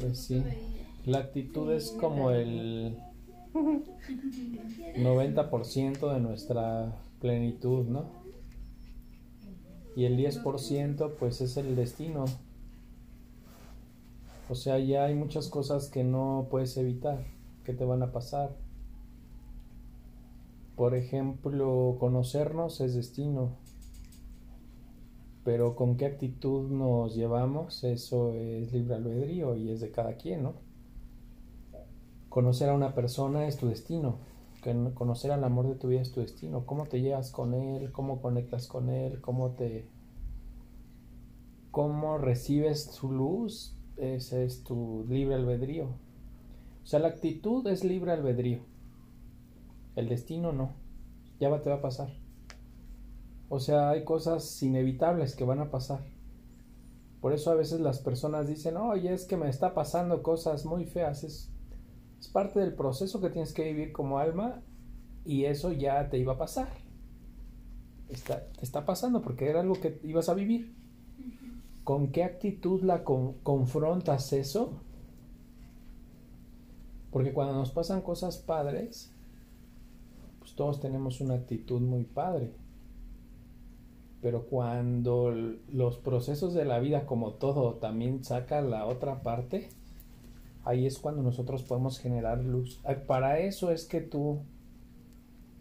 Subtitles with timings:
[0.00, 0.42] Pues sí.
[1.06, 2.98] La actitud es como el
[3.54, 8.06] 90% de nuestra plenitud, ¿no?
[9.96, 12.26] Y el 10% pues es el destino.
[14.48, 17.24] O sea, ya hay muchas cosas que no puedes evitar,
[17.64, 18.56] que te van a pasar.
[20.76, 23.56] Por ejemplo, conocernos es destino,
[25.48, 30.42] pero con qué actitud nos llevamos, eso es libre albedrío y es de cada quien,
[30.42, 30.52] ¿no?
[32.28, 34.18] Conocer a una persona es tu destino,
[34.92, 38.20] conocer al amor de tu vida es tu destino, cómo te llevas con él, cómo
[38.20, 39.88] conectas con él, cómo te
[41.70, 45.86] cómo recibes su luz, ese es tu libre albedrío.
[45.86, 48.60] O sea, la actitud es libre albedrío.
[49.96, 50.72] El destino no.
[51.40, 52.10] Ya va, te va a pasar.
[53.48, 56.00] O sea, hay cosas inevitables que van a pasar.
[57.20, 60.84] Por eso a veces las personas dicen, oye, es que me está pasando cosas muy
[60.84, 61.24] feas.
[61.24, 61.50] Es,
[62.20, 64.62] es parte del proceso que tienes que vivir como alma
[65.24, 66.68] y eso ya te iba a pasar.
[68.08, 70.74] Está, te está pasando porque era algo que ibas a vivir.
[71.84, 74.80] ¿Con qué actitud la confrontas eso?
[77.10, 79.10] Porque cuando nos pasan cosas padres,
[80.38, 82.52] pues todos tenemos una actitud muy padre.
[84.20, 85.32] Pero cuando
[85.72, 89.68] los procesos de la vida, como todo, también sacan la otra parte,
[90.64, 92.80] ahí es cuando nosotros podemos generar luz.
[93.06, 94.40] Para eso es que tú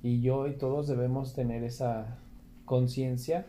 [0.01, 2.17] y yo y todos debemos tener esa
[2.65, 3.45] conciencia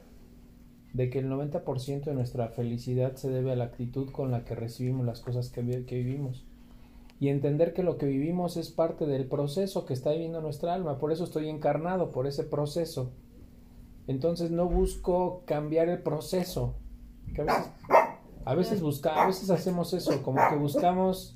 [0.92, 4.54] de que el 90% de nuestra felicidad se debe a la actitud con la que
[4.54, 6.44] recibimos las cosas que, que vivimos
[7.20, 10.98] y entender que lo que vivimos es parte del proceso que está viviendo nuestra alma.
[10.98, 13.10] Por eso estoy encarnado, por ese proceso.
[14.08, 16.74] Entonces no busco cambiar el proceso.
[18.44, 21.34] a veces, busca, a veces hacemos eso, como que buscamos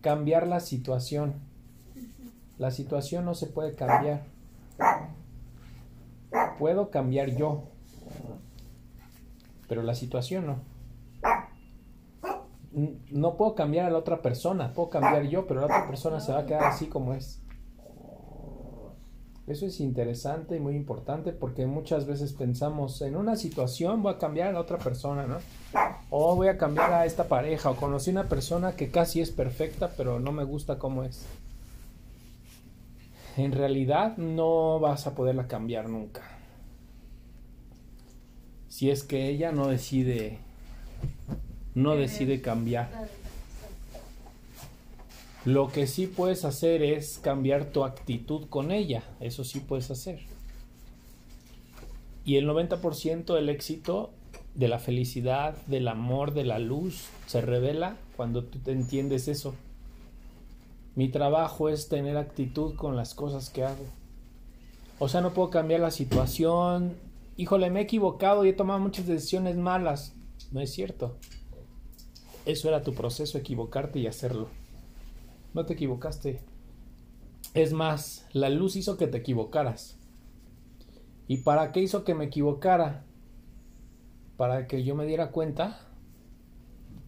[0.00, 1.34] cambiar la situación.
[2.58, 4.26] La situación no se puede cambiar.
[6.58, 7.64] Puedo cambiar yo,
[9.66, 10.72] pero la situación no
[13.10, 16.32] no puedo cambiar a la otra persona, puedo cambiar yo, pero la otra persona se
[16.32, 17.41] va a quedar así como es.
[19.52, 24.18] Eso es interesante y muy importante porque muchas veces pensamos en una situación voy a
[24.18, 25.40] cambiar a la otra persona, ¿no?
[26.08, 29.90] O voy a cambiar a esta pareja o conocí una persona que casi es perfecta
[29.94, 31.26] pero no me gusta cómo es.
[33.36, 36.22] En realidad no vas a poderla cambiar nunca.
[38.68, 40.38] Si es que ella no decide
[41.74, 42.88] no decide cambiar.
[45.44, 50.20] Lo que sí puedes hacer es cambiar tu actitud con ella, eso sí puedes hacer.
[52.24, 54.10] Y el 90% del éxito,
[54.54, 59.54] de la felicidad, del amor, de la luz, se revela cuando tú te entiendes eso.
[60.94, 63.84] Mi trabajo es tener actitud con las cosas que hago.
[65.00, 66.94] O sea, no puedo cambiar la situación.
[67.36, 70.14] Híjole, me he equivocado y he tomado muchas decisiones malas.
[70.52, 71.16] No es cierto.
[72.46, 74.46] Eso era tu proceso, equivocarte y hacerlo.
[75.54, 76.40] No te equivocaste.
[77.54, 79.98] Es más, la luz hizo que te equivocaras.
[81.28, 83.04] ¿Y para qué hizo que me equivocara?
[84.36, 85.88] Para que yo me diera cuenta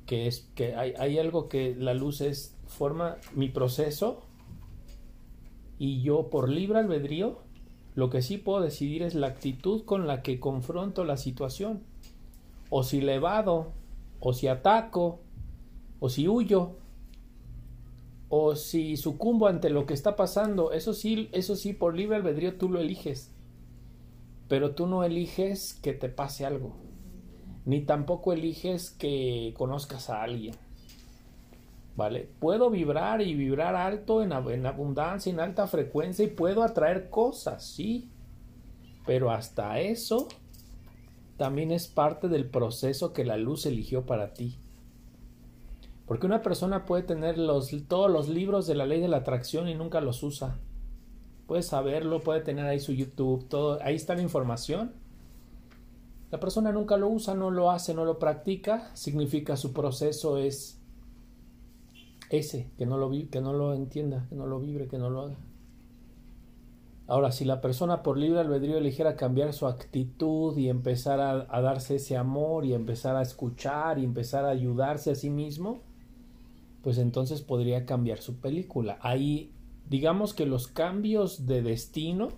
[0.06, 4.22] que es que hay, algo que la luz es forma mi proceso
[5.78, 7.38] y yo por libre albedrío
[7.94, 11.82] lo que sí puedo decidir es la actitud con la que confronto la situación
[12.69, 13.72] o si le evado
[14.21, 15.21] o si ataco
[16.00, 16.76] o si huyo,
[18.37, 22.56] o si sucumbo ante lo que está pasando, eso sí, eso sí, por libre albedrío
[22.56, 23.33] tú lo eliges.
[24.49, 26.75] Pero tú no eliges que te pase algo,
[27.65, 30.56] ni tampoco eliges que conozcas a alguien.
[31.94, 32.28] ¿Vale?
[32.41, 37.65] Puedo vibrar y vibrar alto en, en abundancia, en alta frecuencia y puedo atraer cosas,
[37.65, 38.11] sí.
[39.06, 40.27] Pero hasta eso
[41.37, 44.59] también es parte del proceso que la luz eligió para ti.
[46.06, 49.69] Porque una persona puede tener los, todos los libros de la ley de la atracción
[49.69, 50.59] y nunca los usa.
[51.47, 54.93] Puede saberlo, puede tener ahí su YouTube, todo, ahí está la información.
[56.31, 60.81] La persona nunca lo usa, no lo hace, no lo practica, significa su proceso es
[62.29, 65.23] ese, que no lo, que no lo entienda, que no lo vibre, que no lo
[65.23, 65.37] haga.
[67.07, 71.61] Ahora, si la persona por libre albedrío eligiera cambiar su actitud y empezar a, a
[71.61, 75.83] darse ese amor y empezar a escuchar y empezar a ayudarse a sí mismo,
[76.85, 78.99] pues entonces podría cambiar su película.
[79.01, 79.51] Ahí,
[79.89, 82.29] digamos que los cambios de destino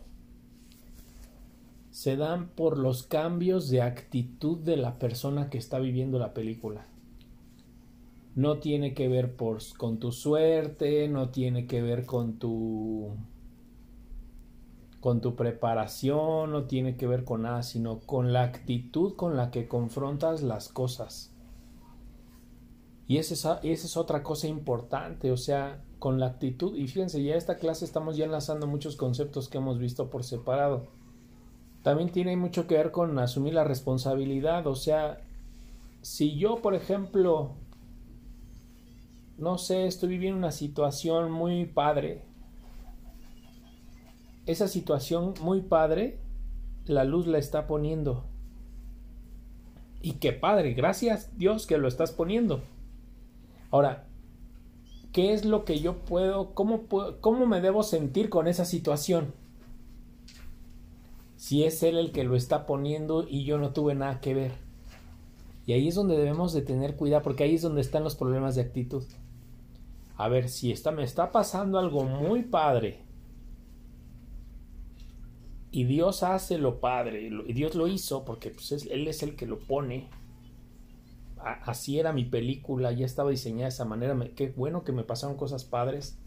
[1.90, 6.86] se dan por los cambios de actitud de la persona que está viviendo la película.
[8.36, 13.16] no tiene que ver por, con tu suerte, no tiene que ver con tu
[15.00, 19.50] con tu preparación, no tiene que ver con nada, sino con la actitud con la
[19.50, 21.35] que confrontas las cosas.
[23.08, 27.56] Y esa es, otra cosa importante, o sea, con la actitud, y fíjense, ya esta
[27.56, 30.88] clase estamos ya enlazando muchos conceptos que hemos visto por separado.
[31.82, 35.20] También tiene mucho que ver con asumir la responsabilidad, o sea,
[36.02, 37.52] si yo, por ejemplo,
[39.38, 42.22] no sé, estoy viviendo una situación muy padre,
[44.46, 46.18] esa situación muy padre,
[46.86, 48.24] la luz la está poniendo.
[50.02, 52.62] Y qué padre, gracias Dios que lo estás poniendo.
[53.76, 54.06] Ahora,
[55.12, 56.84] ¿qué es lo que yo puedo, cómo,
[57.20, 59.34] cómo me debo sentir con esa situación?
[61.36, 64.52] Si es Él el que lo está poniendo y yo no tuve nada que ver.
[65.66, 68.54] Y ahí es donde debemos de tener cuidado, porque ahí es donde están los problemas
[68.54, 69.04] de actitud.
[70.16, 73.02] A ver, si me está pasando algo muy padre,
[75.70, 79.44] y Dios hace lo padre, y Dios lo hizo porque pues, Él es el que
[79.44, 80.08] lo pone.
[81.52, 84.16] Así era mi película, ya estaba diseñada de esa manera.
[84.34, 86.18] qué bueno que me pasaron cosas padres.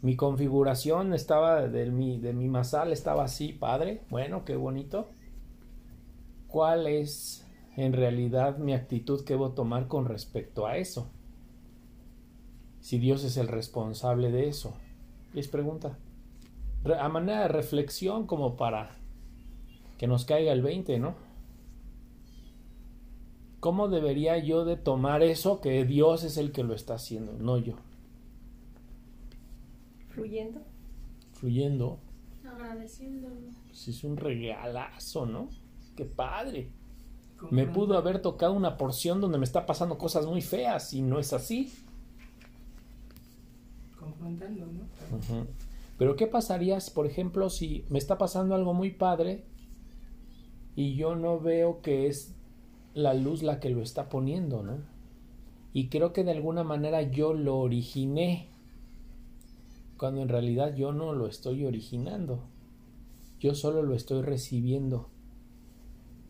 [0.00, 4.02] Mi configuración estaba de mi, de mi masal, estaba así, padre.
[4.10, 5.08] Bueno, qué bonito.
[6.46, 7.46] ¿Cuál es
[7.76, 11.10] en realidad mi actitud que debo tomar con respecto a eso?
[12.80, 14.74] Si Dios es el responsable de eso.
[15.34, 15.98] Les pregunta
[16.98, 18.90] a manera de reflexión como para
[19.98, 21.14] que nos caiga el 20, ¿no?
[23.60, 27.58] ¿Cómo debería yo de tomar eso que Dios es el que lo está haciendo, no
[27.58, 27.74] yo?
[30.10, 30.60] Fluyendo.
[31.32, 31.98] Fluyendo.
[32.44, 33.28] Agradeciendo.
[33.72, 35.48] Si es un regalazo, ¿no?
[35.96, 36.70] Qué padre.
[37.50, 41.18] Me pudo haber tocado una porción donde me está pasando cosas muy feas y no
[41.18, 41.72] es así.
[43.98, 45.46] Confrontando, ¿no?
[45.98, 49.44] Pero ¿qué pasaría, por ejemplo, si me está pasando algo muy padre
[50.76, 52.37] y yo no veo que es
[52.98, 54.78] la luz la que lo está poniendo, ¿no?
[55.72, 58.48] Y creo que de alguna manera yo lo originé,
[59.96, 62.40] cuando en realidad yo no lo estoy originando,
[63.38, 65.08] yo solo lo estoy recibiendo.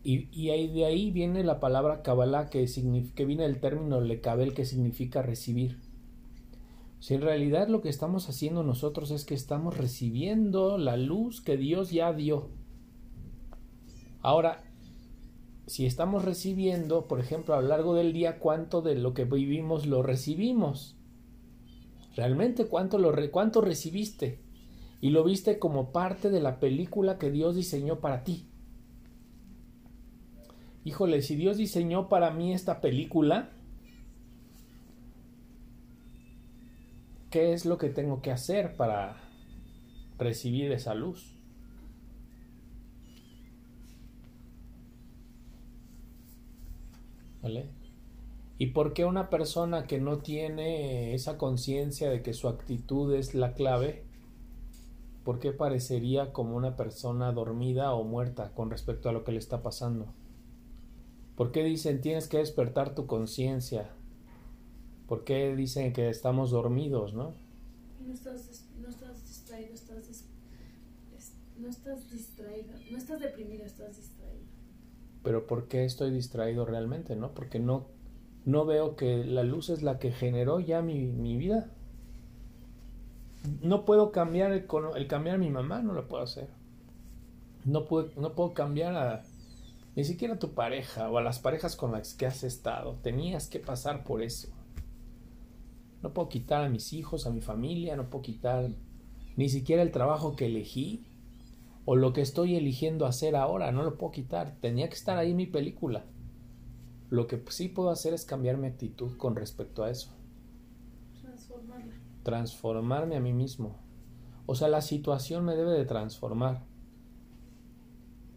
[0.03, 2.65] Y, y ahí, de ahí viene la palabra Kabbalah, que,
[3.15, 5.79] que viene del término lekabel, que significa recibir.
[6.99, 11.57] Si en realidad lo que estamos haciendo nosotros es que estamos recibiendo la luz que
[11.57, 12.49] Dios ya dio.
[14.21, 14.68] Ahora,
[15.69, 19.85] si estamos recibiendo, por ejemplo, a lo largo del día, cuánto de lo que vivimos
[19.85, 20.97] lo recibimos.
[22.15, 24.41] Realmente cuánto lo cuánto recibiste
[24.99, 28.49] y lo viste como parte de la película que Dios diseñó para ti.
[30.83, 33.51] Híjole, si Dios diseñó para mí esta película,
[37.29, 39.17] ¿Qué es lo que tengo que hacer para
[40.17, 41.38] recibir esa luz?
[47.41, 47.69] ¿Vale?
[48.57, 53.33] ¿Y por qué una persona que no tiene esa conciencia de que su actitud es
[53.33, 54.03] la clave,
[55.23, 59.39] por qué parecería como una persona dormida o muerta con respecto a lo que le
[59.39, 60.07] está pasando?
[61.37, 63.89] ¿Por qué dicen tienes que despertar tu conciencia?
[65.07, 67.33] ¿Por qué dicen que estamos dormidos, no?
[68.05, 68.13] No
[71.59, 74.18] no estás distraído, no estás deprimido, estás distraído.
[75.23, 77.33] Pero ¿por qué estoy distraído realmente, no?
[77.33, 77.87] Porque no,
[78.45, 81.71] no veo que la luz es la que generó ya mi, mi vida.
[83.61, 86.49] No puedo cambiar el, el, cambiar a mi mamá, no lo puedo hacer.
[87.65, 89.23] No puedo, no puedo cambiar a
[89.95, 92.97] ni siquiera a tu pareja o a las parejas con las que has estado.
[93.01, 94.47] Tenías que pasar por eso.
[96.01, 98.69] No puedo quitar a mis hijos, a mi familia, no puedo quitar
[99.35, 101.05] ni siquiera el trabajo que elegí
[101.89, 104.55] o lo que estoy eligiendo hacer ahora, no lo puedo quitar.
[104.61, 106.05] Tenía que estar ahí mi película.
[107.09, 110.11] Lo que sí puedo hacer es cambiar mi actitud con respecto a eso.
[111.19, 111.95] Transformarla.
[112.21, 113.75] Transformarme a mí mismo.
[114.45, 116.61] O sea, la situación me debe de transformar.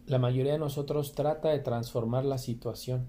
[0.07, 3.05] La mayoría de nosotros trata de transformar la situación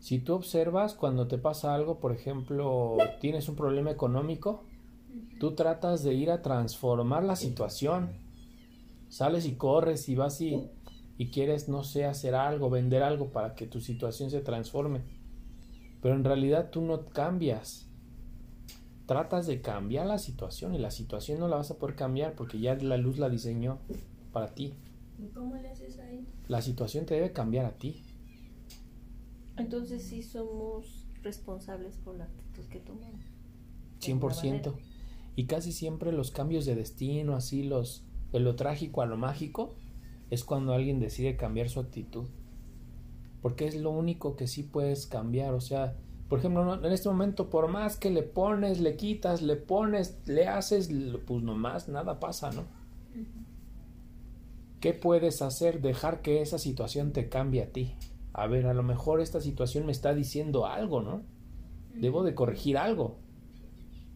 [0.00, 4.62] si tú observas cuando te pasa algo, por ejemplo, tienes un problema económico,
[5.40, 8.27] tú tratas de ir a transformar la situación.
[9.08, 10.68] Sales y corres y vas y,
[11.16, 15.02] y quieres, no sé, hacer algo, vender algo para que tu situación se transforme.
[16.00, 17.86] Pero en realidad tú no cambias.
[19.06, 22.60] Tratas de cambiar la situación y la situación no la vas a poder cambiar porque
[22.60, 23.78] ya la luz la diseñó
[24.32, 24.74] para ti.
[25.34, 26.26] ¿Cómo le haces ahí?
[26.46, 28.04] La situación te debe cambiar a ti.
[29.56, 33.24] Entonces sí somos responsables por la actitud que tomamos.
[34.00, 34.74] 100%.
[35.34, 39.74] Y casi siempre los cambios de destino, así los de lo trágico a lo mágico,
[40.30, 42.26] es cuando alguien decide cambiar su actitud.
[43.42, 45.54] Porque es lo único que sí puedes cambiar.
[45.54, 45.96] O sea,
[46.28, 50.46] por ejemplo, en este momento, por más que le pones, le quitas, le pones, le
[50.46, 50.90] haces,
[51.26, 52.64] pues nomás nada pasa, ¿no?
[54.80, 55.80] ¿Qué puedes hacer?
[55.80, 57.94] Dejar que esa situación te cambie a ti.
[58.32, 61.22] A ver, a lo mejor esta situación me está diciendo algo, ¿no?
[61.94, 63.16] Debo de corregir algo.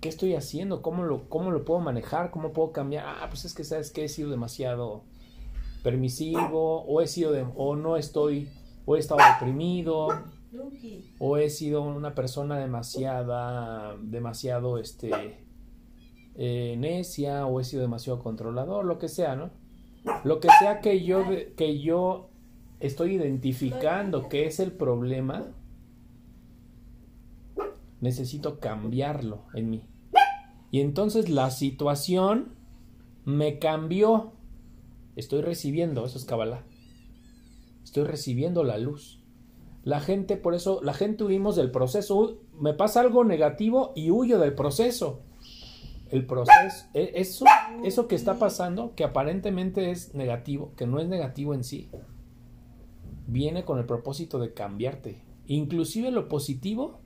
[0.02, 0.82] ¿Qué estoy haciendo?
[0.82, 2.32] ¿Cómo lo, cómo lo puedo manejar?
[2.32, 3.04] ¿Cómo puedo cambiar?
[3.06, 5.04] Ah, pues es que sabes que he sido demasiado
[5.85, 8.49] permisivo o he sido de, o no estoy
[8.85, 10.09] o he estado deprimido
[11.21, 15.12] o he sido una persona demasiada demasiado este
[16.35, 19.50] eh, necia o he sido demasiado controlador lo que sea no
[20.25, 21.25] lo que sea que yo
[21.56, 22.28] que yo
[22.80, 25.47] estoy identificando que es el problema
[28.00, 29.91] necesito cambiarlo en mí
[30.72, 32.54] y entonces la situación
[33.24, 34.32] me cambió
[35.14, 36.64] estoy recibiendo eso es Kabbalah
[37.92, 39.20] estoy recibiendo la luz.
[39.84, 42.38] La gente, por eso, la gente huimos del proceso.
[42.58, 45.20] Me pasa algo negativo y huyo del proceso.
[46.10, 47.44] El proceso, e, eso,
[47.84, 51.90] eso que está pasando, que aparentemente es negativo, que no es negativo en sí,
[53.26, 55.20] viene con el propósito de cambiarte.
[55.46, 57.00] Inclusive lo positivo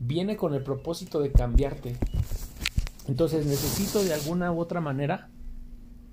[0.00, 1.96] viene con el propósito de cambiarte.
[3.06, 5.28] Entonces necesito de alguna u otra manera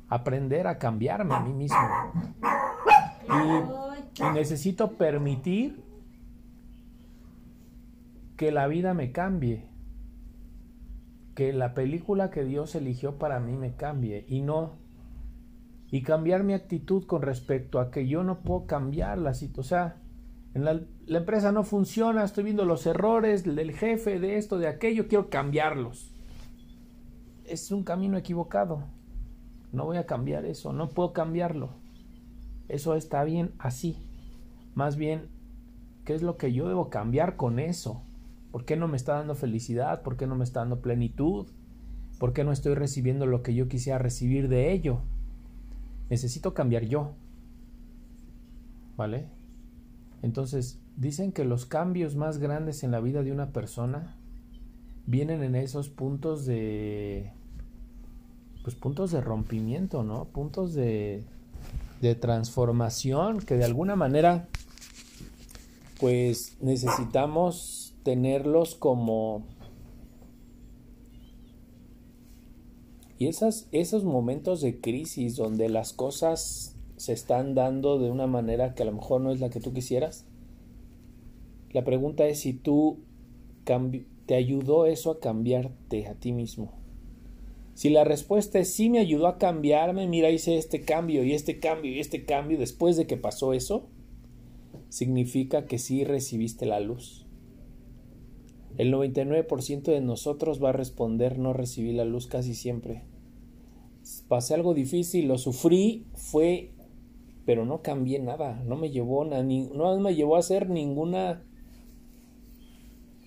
[0.09, 1.77] aprender a cambiarme a mí mismo.
[3.29, 5.81] Y, necesito permitir
[8.35, 9.65] que la vida me cambie.
[11.33, 14.25] Que la película que Dios eligió para mí me cambie.
[14.27, 14.73] Y no.
[15.89, 19.61] Y cambiar mi actitud con respecto a que yo no puedo cambiar la situación.
[19.61, 19.95] O sea,
[20.53, 24.67] en la, la empresa no funciona, estoy viendo los errores del jefe, de esto, de
[24.67, 26.11] aquello, quiero cambiarlos.
[27.51, 28.83] Es un camino equivocado.
[29.73, 31.71] No voy a cambiar eso, no puedo cambiarlo.
[32.69, 33.97] Eso está bien así.
[34.73, 35.27] Más bien,
[36.05, 38.03] ¿qué es lo que yo debo cambiar con eso?
[38.53, 40.01] ¿Por qué no me está dando felicidad?
[40.01, 41.45] ¿Por qué no me está dando plenitud?
[42.19, 45.01] ¿Por qué no estoy recibiendo lo que yo quisiera recibir de ello?
[46.09, 47.15] Necesito cambiar yo.
[48.95, 49.25] ¿Vale?
[50.21, 54.15] Entonces, dicen que los cambios más grandes en la vida de una persona
[55.05, 57.33] vienen en esos puntos de
[58.63, 60.25] pues puntos de rompimiento, ¿no?
[60.25, 61.23] Puntos de
[62.01, 64.49] de transformación que de alguna manera
[65.99, 69.43] pues necesitamos tenerlos como
[73.19, 78.73] y esas, esos momentos de crisis donde las cosas se están dando de una manera
[78.73, 80.25] que a lo mejor no es la que tú quisieras
[81.69, 82.97] la pregunta es si tú
[84.25, 86.80] te ayudó eso a cambiarte a ti mismo
[87.81, 91.59] si la respuesta es sí me ayudó a cambiarme, mira, hice este cambio y este
[91.59, 93.87] cambio y este cambio después de que pasó eso,
[94.89, 97.25] significa que sí recibiste la luz.
[98.77, 103.05] El 99% de nosotros va a responder no recibí la luz casi siempre.
[104.27, 106.73] Pasé algo difícil, lo sufrí, fue,
[107.47, 111.43] pero no cambié nada, no me llevó, a no me llevó a hacer ninguna,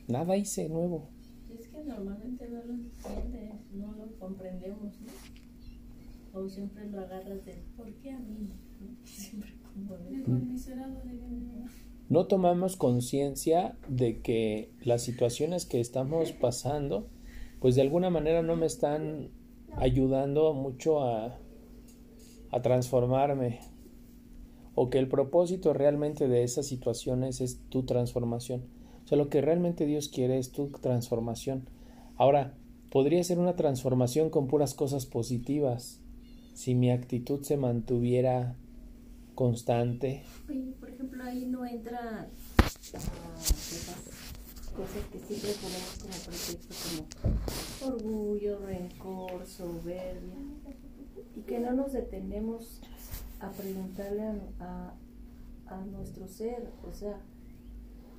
[0.07, 1.09] nada hice nuevo.
[1.87, 6.41] Normalmente no lo entiendes no lo comprendemos, ¿no?
[6.41, 8.49] O siempre lo agarras de, ¿por qué a mí?
[9.05, 9.97] Siempre como
[12.09, 17.09] no tomamos conciencia de que las situaciones que estamos pasando,
[17.61, 19.31] pues de alguna manera no me están
[19.77, 21.39] ayudando mucho a,
[22.51, 23.61] a transformarme.
[24.75, 28.65] O que el propósito realmente de esas situaciones es tu transformación.
[29.05, 31.69] O sea, lo que realmente Dios quiere es tu transformación.
[32.17, 32.55] Ahora,
[32.91, 36.01] podría ser una transformación con puras cosas positivas
[36.55, 38.57] si mi actitud se mantuviera
[39.35, 40.23] constante.
[40.79, 44.05] por ejemplo, ahí no entra uh, esas
[44.77, 46.75] cosas que siempre ponemos como pretexto,
[47.81, 50.39] como orgullo, rencor, soberbia,
[51.37, 52.81] y que no nos detenemos
[53.41, 54.23] a preguntarle
[54.61, 54.95] a,
[55.67, 57.19] a nuestro ser, o sea,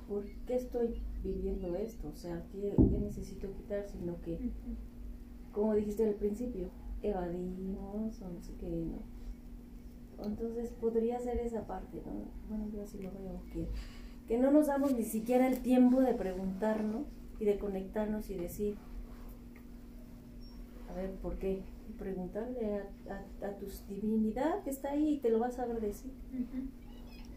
[0.08, 2.08] ¿por qué estoy viviendo esto?
[2.08, 3.86] O sea, ¿qué, necesito quitar?
[3.88, 4.52] Sino que,
[5.52, 6.68] como dijiste al principio,
[7.02, 9.02] evadimos o no sé qué, ¿no?
[10.24, 12.12] Entonces podría ser esa parte, ¿no?
[12.48, 13.68] Bueno, yo así lo veo, que,
[14.26, 17.06] que no nos damos ni siquiera el tiempo de preguntarnos
[17.38, 18.76] y de conectarnos y decir,
[20.88, 21.62] a ver, ¿por qué?
[21.98, 26.12] Preguntarle a, a, tu divinidad que está ahí y te lo vas a saber decir.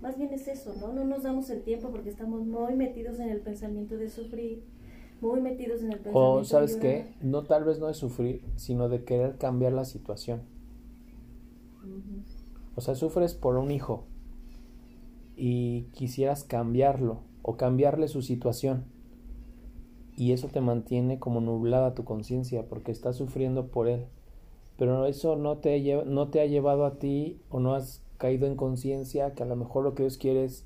[0.02, 0.94] Más bien es eso, ¿no?
[0.94, 4.64] No nos damos el tiempo porque estamos muy metidos en el pensamiento de sufrir,
[5.22, 8.42] muy metidos en el pensamiento O sabes de qué, no tal vez no de sufrir,
[8.56, 10.42] sino de querer cambiar la situación.
[12.76, 14.06] O sea, sufres por un hijo
[15.36, 18.86] y quisieras cambiarlo o cambiarle su situación.
[20.18, 24.06] Y eso te mantiene como nublada tu conciencia porque estás sufriendo por él.
[24.78, 28.46] Pero eso no te, lle- no te ha llevado a ti o no has caído
[28.46, 30.64] en conciencia que a lo mejor lo que Dios quiere es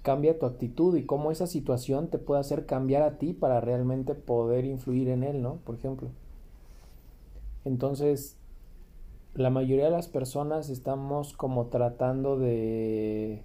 [0.00, 4.14] cambia tu actitud y cómo esa situación te puede hacer cambiar a ti para realmente
[4.14, 5.56] poder influir en él, ¿no?
[5.56, 6.08] Por ejemplo.
[7.64, 8.38] Entonces,
[9.34, 13.42] la mayoría de las personas estamos como tratando de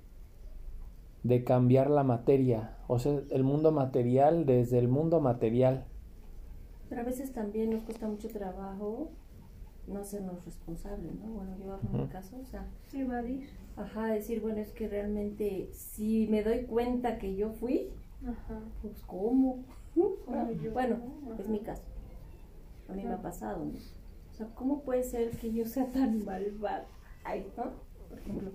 [1.23, 5.85] de cambiar la materia, o sea, el mundo material desde el mundo material.
[6.89, 9.09] Pero a veces también nos cuesta mucho trabajo
[9.87, 11.27] no hacernos responsables, ¿no?
[11.31, 12.11] Bueno, yo hablo en mi Ujú.
[12.11, 13.49] caso, o sea, Evadir.
[13.75, 17.89] ajá, decir, bueno, es que realmente si me doy cuenta que yo fui,
[18.25, 18.59] Ajá.
[18.81, 19.63] pues ¿cómo?
[20.25, 20.71] ¿Cómo yo?
[20.73, 20.99] Bueno,
[21.31, 21.41] Ajá.
[21.41, 21.83] es mi caso.
[22.89, 23.21] A mí me ha Ajá.
[23.23, 23.71] pasado, ¿no?
[23.71, 26.85] O sea, ¿cómo puede ser que yo sea tan malvada?
[27.23, 27.71] Ay, ¿no?
[28.09, 28.51] Por ejemplo,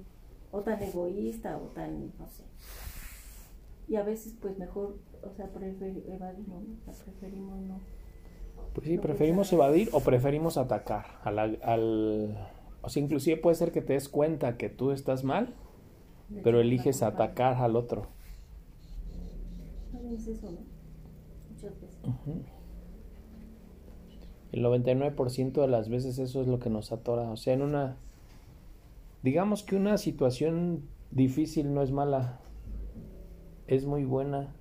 [0.52, 2.45] o tan egoísta, o tan, no sé.
[3.88, 6.76] Y a veces, pues mejor, o sea, prefer- evadimos, ¿no?
[6.90, 7.78] O sea, preferimos no.
[8.76, 12.37] Pues sí, preferimos evadir o preferimos atacar a la- al...
[12.83, 15.54] O sea, inclusive puede ser que te des cuenta que tú estás mal,
[16.45, 18.06] pero eliges atacar al otro.
[19.95, 20.59] Más bien es eso, ¿no?
[21.54, 21.97] Muchas veces.
[22.04, 22.42] Ujú.
[24.52, 27.30] El 99% de las veces eso es lo que nos atora.
[27.30, 27.97] O sea, en una...
[29.23, 32.40] Digamos que una situación difícil no es mala,
[33.66, 34.54] es muy buena,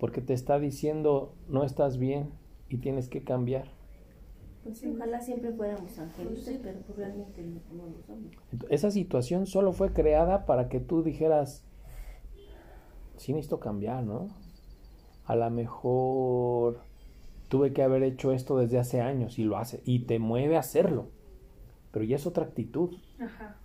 [0.00, 2.28] porque te está diciendo no estás bien
[2.74, 3.68] y tienes que cambiar.
[4.64, 8.32] Pues sí, ojalá siempre fuéramos angelitos, pero pues realmente no, no lo somos.
[8.68, 11.62] Esa situación solo fue creada para que tú dijeras,
[13.16, 14.28] sí necesito cambiar, ¿no?
[15.24, 16.80] A lo mejor
[17.48, 20.60] tuve que haber hecho esto desde hace años y lo hace, y te mueve a
[20.60, 21.10] hacerlo,
[21.92, 22.90] pero ya es otra actitud.
[23.20, 23.56] Ajá.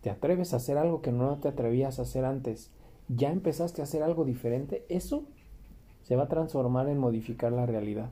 [0.00, 2.72] Te atreves a hacer algo que no te atrevías a hacer antes.
[3.06, 4.84] Ya empezaste a hacer algo diferente.
[4.88, 5.28] Eso
[6.12, 8.10] se va a transformar en modificar la realidad.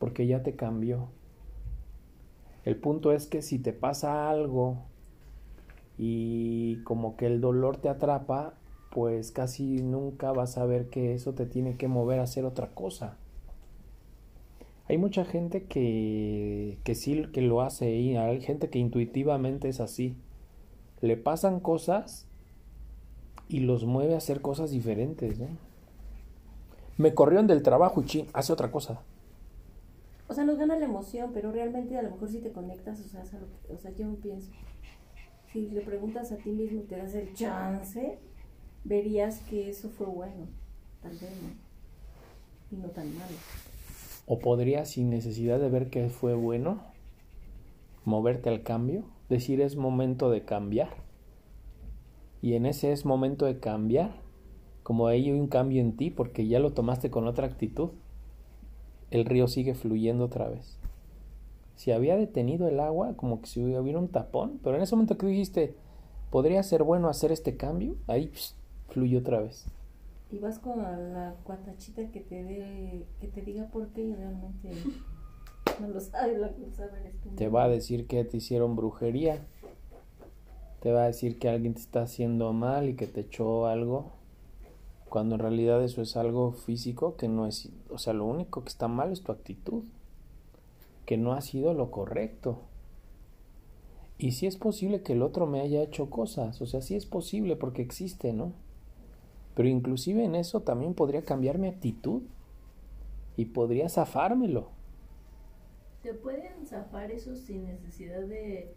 [0.00, 1.06] Porque ya te cambió.
[2.64, 4.78] El punto es que si te pasa algo
[5.96, 8.54] y como que el dolor te atrapa,
[8.92, 12.70] pues casi nunca vas a ver que eso te tiene que mover a hacer otra
[12.74, 13.16] cosa.
[14.88, 19.78] Hay mucha gente que, que sí que lo hace y hay gente que intuitivamente es
[19.78, 20.16] así.
[21.02, 22.26] Le pasan cosas
[23.48, 25.69] y los mueve a hacer cosas diferentes, ¿no?
[27.00, 29.00] Me corrieron del trabajo y chin, hace otra cosa.
[30.28, 33.08] O sea, nos gana la emoción, pero realmente a lo mejor si te conectas, o
[33.08, 33.24] sea,
[33.70, 34.52] o sea, yo pienso,
[35.50, 38.18] si le preguntas a ti mismo y te das el chance,
[38.84, 40.46] verías que eso fue bueno,
[41.00, 42.76] tal vez, ¿no?
[42.76, 43.32] Y no tan malo.
[44.26, 46.82] O podría, sin necesidad de ver que fue bueno,
[48.04, 50.90] moverte al cambio, decir es momento de cambiar.
[52.42, 54.12] Y en ese es momento de cambiar,
[54.90, 57.90] como hay un cambio en ti, porque ya lo tomaste con otra actitud,
[59.12, 60.80] el río sigue fluyendo otra vez.
[61.76, 65.16] Si había detenido el agua, como que si hubiera un tapón, pero en ese momento
[65.16, 65.76] que dijiste,
[66.32, 68.56] podría ser bueno hacer este cambio, ahí pss,
[68.88, 69.64] fluye otra vez.
[70.32, 74.70] Y vas con la cuatachita que te dé, que te diga por qué y realmente
[75.80, 77.12] no lo sabe, lo que sabe.
[77.36, 79.38] Te va a decir que te hicieron brujería.
[80.80, 84.18] Te va a decir que alguien te está haciendo mal y que te echó algo.
[85.10, 87.68] Cuando en realidad eso es algo físico que no es...
[87.90, 89.82] O sea, lo único que está mal es tu actitud.
[91.04, 92.60] Que no ha sido lo correcto.
[94.18, 96.62] Y sí es posible que el otro me haya hecho cosas.
[96.62, 98.52] O sea, sí es posible porque existe, ¿no?
[99.56, 102.22] Pero inclusive en eso también podría cambiar mi actitud.
[103.36, 104.68] Y podría zafármelo.
[106.04, 108.76] ¿Te pueden zafar eso sin necesidad de,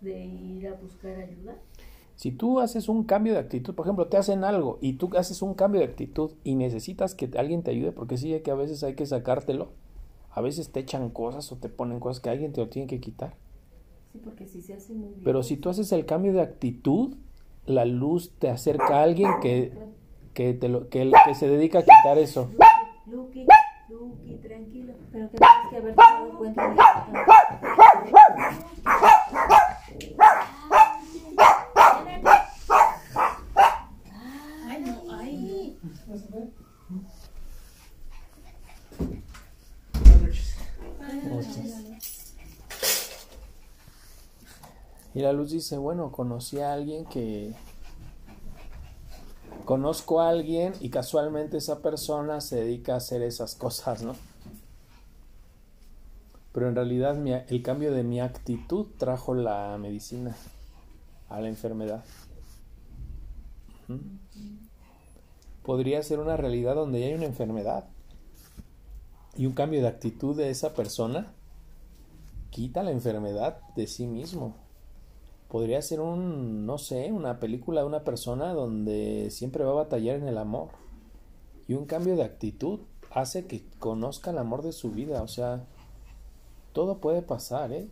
[0.00, 1.56] de ir a buscar ayuda?
[2.20, 5.40] Si tú haces un cambio de actitud, por ejemplo, te hacen algo y tú haces
[5.40, 8.84] un cambio de actitud y necesitas que alguien te ayude, porque sí que a veces
[8.84, 9.70] hay que sacártelo,
[10.30, 13.00] a veces te echan cosas o te ponen cosas que alguien te lo tiene que
[13.00, 13.36] quitar.
[14.12, 15.24] Sí, porque si se hace muy bien.
[15.24, 17.14] Pero si tú haces el cambio de actitud,
[17.64, 19.72] la luz te acerca a alguien que,
[20.34, 22.50] que, te lo, que, que se dedica a quitar eso.
[23.06, 23.46] Lucky,
[23.88, 24.92] Lucky, tranquilo.
[25.10, 26.76] Pero que tienes que haberte dado cuenta de
[34.68, 35.10] Ay, no,
[36.12, 36.52] ay.
[45.14, 47.54] Y la luz dice, bueno, conocí a alguien que...
[49.64, 54.14] Conozco a alguien y casualmente esa persona se dedica a hacer esas cosas, ¿no?
[56.52, 60.34] Pero en realidad mi- el cambio de mi actitud trajo la medicina
[61.28, 62.04] a la enfermedad.
[63.88, 64.00] Ujú.
[65.62, 67.84] Podría ser una realidad donde ya hay una enfermedad
[69.36, 71.32] y un cambio de actitud de esa persona
[72.50, 74.56] quita la enfermedad de sí mismo.
[75.48, 80.16] Podría ser un, no sé, una película de una persona donde siempre va a batallar
[80.16, 80.68] en el amor.
[81.66, 85.22] Y un cambio de actitud hace que conozca el amor de su vida.
[85.22, 85.64] O sea,
[86.72, 87.88] todo puede pasar, ¿eh?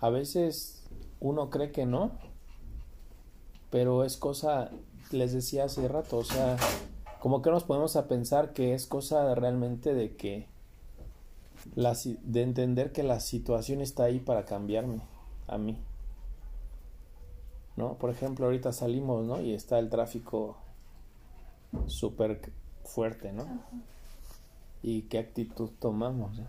[0.00, 0.84] A veces
[1.20, 2.12] uno cree que no,
[3.70, 4.70] pero es cosa,
[5.10, 6.56] les decía hace rato, o sea,
[7.20, 10.48] como que nos podemos a pensar que es cosa realmente de que
[11.74, 15.00] la, de entender que la situación está ahí para cambiarme
[15.46, 15.78] a mí.
[17.76, 17.98] ¿No?
[17.98, 19.40] Por ejemplo, ahorita salimos, ¿no?
[19.40, 20.56] Y está el tráfico
[21.86, 22.52] súper
[22.84, 23.46] fuerte, ¿no?
[24.82, 26.38] ¿Y qué actitud tomamos?
[26.38, 26.46] eh?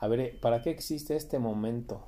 [0.00, 2.00] A ver, eh, ¿para qué existe este momento?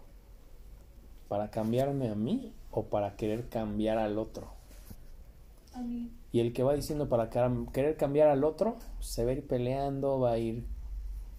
[1.28, 4.59] ¿Para cambiarme a mí o para querer cambiar al otro?
[6.33, 10.20] Y el que va diciendo para querer cambiar al otro, se va a ir peleando,
[10.20, 10.64] va a ir...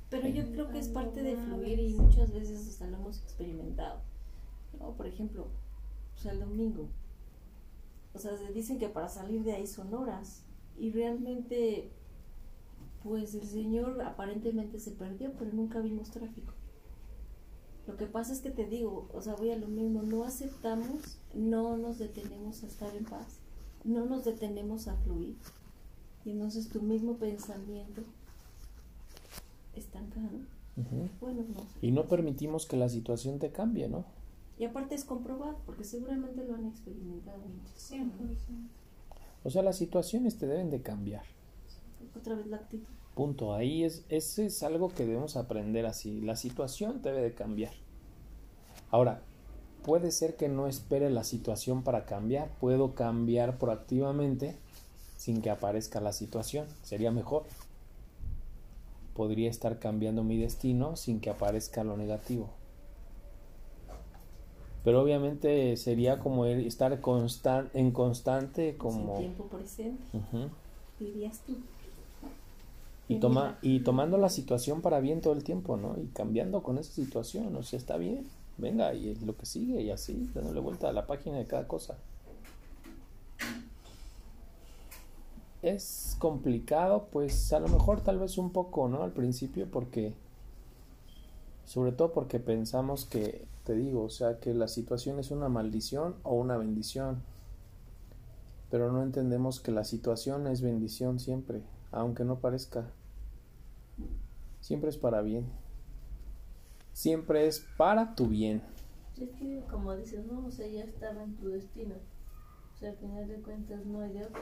[0.10, 4.02] Pero yo creo que es parte de fluir y muchas veces hasta lo hemos experimentado.
[4.80, 4.92] ¿no?
[4.92, 5.48] Por ejemplo,
[6.16, 6.88] o sea, el domingo.
[8.14, 10.44] O sea, se dicen que para salir de ahí son horas.
[10.78, 11.90] Y realmente,
[13.04, 16.54] pues el Señor aparentemente se perdió, pero nunca vimos tráfico.
[17.88, 21.18] Lo que pasa es que te digo, o sea, voy a lo mismo, no aceptamos,
[21.34, 23.41] no nos detenemos a estar en paz,
[23.84, 25.36] no nos detenemos a fluir.
[26.26, 28.04] Y entonces tu mismo pensamiento
[29.76, 30.40] estanca, ¿no?
[31.20, 31.66] Bueno, no.
[31.82, 34.06] Y no permitimos que la situación te cambie, ¿no?
[34.58, 37.92] Y aparte es comprobado, porque seguramente lo han experimentado muchos.
[37.92, 38.08] 100%.
[39.44, 41.24] O sea, las situaciones te deben de cambiar.
[42.16, 42.86] Otra vez la actitud.
[43.16, 43.54] Punto.
[43.54, 46.22] Ahí es, ese es algo que debemos aprender así.
[46.22, 47.74] La situación debe de cambiar.
[48.92, 49.24] Ahora,
[49.84, 52.50] puede ser que no espere la situación para cambiar.
[52.60, 54.56] Puedo cambiar proactivamente
[55.18, 56.68] sin que aparezca la situación.
[56.84, 57.44] Sería mejor.
[59.16, 62.50] Podría estar cambiando mi destino sin que aparezca lo negativo.
[64.84, 69.18] Pero obviamente sería como estar constan en constante como...
[69.18, 70.04] Sin tiempo presente,
[71.46, 71.58] tú.
[73.08, 75.98] Y, toma, y tomando la situación para bien todo el tiempo, ¿no?
[76.02, 78.26] Y cambiando con esa situación, o sea, está bien,
[78.58, 81.98] venga, y lo que sigue, y así, dándole vuelta a la página de cada cosa.
[85.62, 89.04] Es complicado, pues a lo mejor tal vez un poco, ¿no?
[89.04, 90.14] Al principio, porque,
[91.66, 96.16] sobre todo porque pensamos que, te digo, o sea, que la situación es una maldición
[96.24, 97.22] o una bendición.
[98.72, 101.62] Pero no entendemos que la situación es bendición siempre,
[101.92, 102.90] aunque no parezca.
[104.62, 105.46] Siempre es para bien.
[107.02, 108.62] Siempre es para tu bien.
[109.20, 111.96] Es que, como dices, no, o sea, ya estaba en tu destino.
[111.96, 114.40] O sea, al final de cuentas no hay de otra.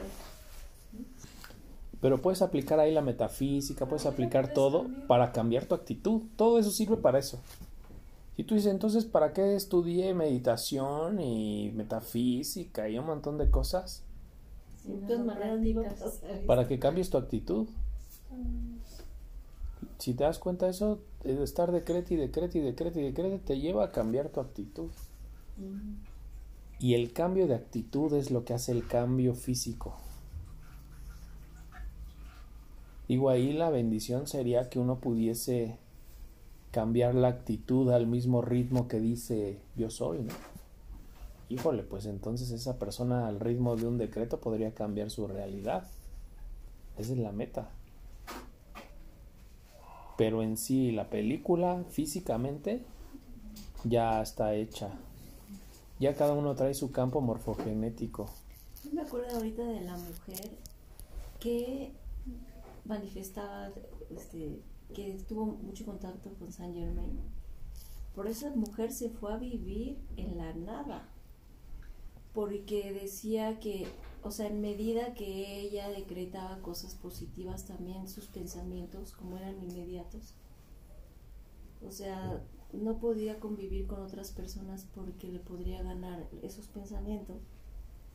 [2.02, 6.20] Pero puedes aplicar ahí la metafísica, puedes aplicar todo para cambiar tu actitud.
[6.36, 7.40] Todo eso sirve para eso.
[8.36, 14.02] Si tú dices, entonces, ¿para qué estudié meditación y metafísica y un montón de cosas?
[14.84, 16.44] No pasar.
[16.46, 17.68] Para que cambies tu actitud.
[20.00, 23.38] Si te das cuenta de eso, de estar decrete y decrete y decrete y decrete,
[23.38, 24.90] te lleva a cambiar tu actitud.
[25.58, 25.96] Mm.
[26.78, 29.94] Y el cambio de actitud es lo que hace el cambio físico.
[33.08, 35.76] Digo, ahí la bendición sería que uno pudiese
[36.70, 40.32] cambiar la actitud al mismo ritmo que dice yo soy, ¿no?
[41.50, 45.86] Híjole, pues entonces esa persona al ritmo de un decreto podría cambiar su realidad.
[46.96, 47.68] Esa es la meta.
[50.20, 52.84] Pero en sí, la película físicamente
[53.84, 54.90] ya está hecha.
[55.98, 58.26] Ya cada uno trae su campo morfogenético.
[58.84, 60.50] Yo me acuerdo ahorita de la mujer
[61.40, 61.92] que
[62.84, 63.70] manifestaba
[64.10, 64.60] este,
[64.94, 67.18] que tuvo mucho contacto con Saint Germain.
[68.14, 71.08] Por esa mujer se fue a vivir en la nada.
[72.34, 73.86] Porque decía que,
[74.22, 80.34] o sea, en medida que ella decretaba cosas positivas también, sus pensamientos, como eran inmediatos,
[81.86, 87.38] o sea, no podía convivir con otras personas porque le podría ganar esos pensamientos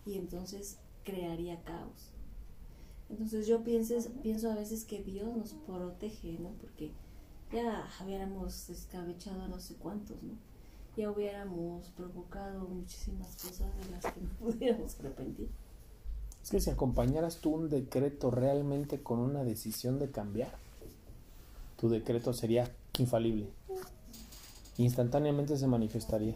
[0.05, 2.11] y entonces crearía caos.
[3.09, 6.49] Entonces yo pienso, pienso a veces que Dios nos protege, ¿no?
[6.61, 6.91] Porque
[7.51, 10.33] ya hubiéramos escabechado a no sé cuántos, ¿no?
[10.95, 15.49] ya hubiéramos provocado muchísimas cosas de las que no pudiéramos arrepentir.
[16.45, 20.51] Es que si acompañaras tú un decreto realmente con una decisión de cambiar,
[21.75, 23.47] tu decreto sería infalible.
[24.77, 26.35] Instantáneamente se manifestaría.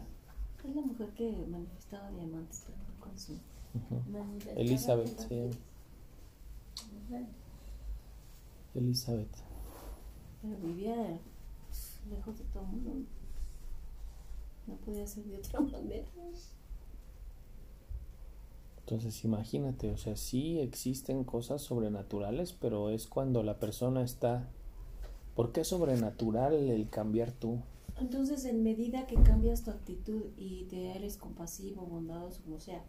[0.68, 2.64] Es la mujer que manifestaba diamantes,
[2.98, 3.34] con su...
[3.34, 4.10] Ujú.
[4.10, 5.30] Manifestar Elizabeth.
[8.74, 9.36] Elizabeth.
[10.42, 11.20] Pero vivía
[12.10, 13.08] lejos de todo el mundo.
[14.66, 16.04] No podía ser de otra manera.
[18.90, 24.48] Entonces imagínate, o sea, sí existen cosas sobrenaturales, pero es cuando la persona está...
[25.36, 27.58] ¿Por qué es sobrenatural el cambiar tú?
[28.00, 32.82] Entonces, en medida que cambias tu actitud y te eres compasivo, bondadoso, como sea,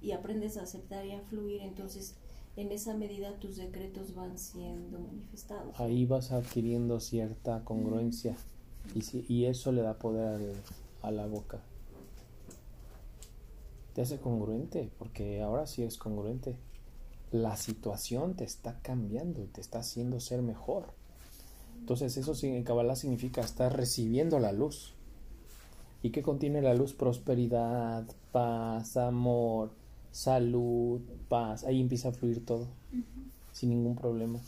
[0.00, 2.14] y aprendes a aceptar y a fluir, entonces
[2.56, 5.78] en esa medida tus decretos van siendo manifestados.
[5.78, 8.36] Ahí vas adquiriendo cierta congruencia
[8.94, 10.54] y, si- y eso le da poder
[11.02, 11.60] a la boca.
[13.96, 16.54] Te hace congruente, porque ahora sí es congruente.
[17.30, 20.92] La situación te está cambiando y te está haciendo ser mejor.
[21.78, 24.92] Entonces eso en Kabbalah significa estar recibiendo la luz.
[26.02, 26.92] ¿Y qué contiene la luz?
[26.92, 29.70] Prosperidad, paz, amor,
[30.10, 31.64] salud, paz.
[31.64, 32.66] Ahí empieza a fluir todo,
[33.52, 34.40] sin ningún problema.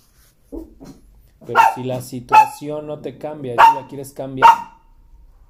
[0.50, 4.46] Pero si la situación no te cambia y tú la quieres cambiar,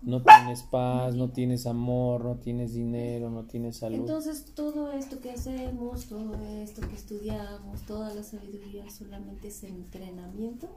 [0.03, 3.99] no tienes paz, no tienes amor, no tienes dinero, no tienes salud.
[3.99, 10.69] Entonces, todo esto que hacemos, todo esto que estudiamos, toda la sabiduría solamente es entrenamiento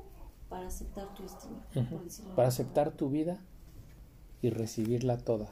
[0.49, 1.61] para aceptar tu destino.
[1.89, 3.39] Por decirlo Para aceptar tu vida
[4.41, 5.47] y recibirla toda,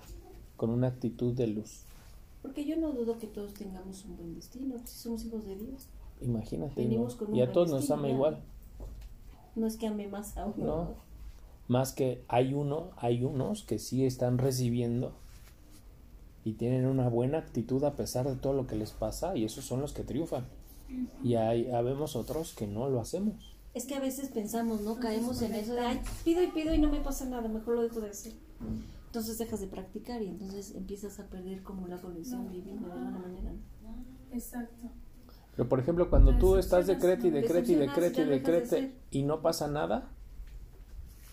[0.57, 1.83] con una actitud de luz.
[2.41, 5.87] Porque yo no dudo que todos tengamos un buen destino, si somos hijos de Dios.
[6.21, 7.19] Imagínate, Venimos ¿no?
[7.19, 8.41] con un y a todos nos ama igual.
[9.55, 10.65] No es que ame más a uno.
[10.65, 11.08] No.
[11.69, 15.13] Más que hay uno, hay unos que sí están recibiendo
[16.43, 19.65] y tienen una buena actitud a pesar de todo lo que les pasa y esos
[19.65, 20.45] son los que triunfan.
[21.23, 23.55] Y hay habemos otros que no lo hacemos.
[23.75, 24.99] Es que a veces pensamos, ¿no?
[24.99, 27.83] Caemos en eso de, ay, pido y pido y no me pasa nada, mejor lo
[27.83, 28.33] dejo de hacer.
[29.05, 33.19] Entonces dejas de practicar y entonces empiezas a perder como la conexión divina de alguna
[33.19, 33.51] manera.
[33.51, 34.35] ¿no?
[34.35, 34.89] Exacto.
[35.55, 37.37] Pero por ejemplo, cuando tú estás decreta y ¿no?
[37.37, 38.77] decreta y decreta y decreta
[39.11, 40.09] y no pasa nada,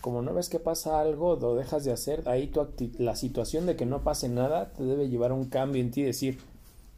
[0.01, 3.75] como no ves que pasa algo, lo dejas de hacer, ahí tu la situación de
[3.75, 6.37] que no pase nada te debe llevar a un cambio en ti, decir,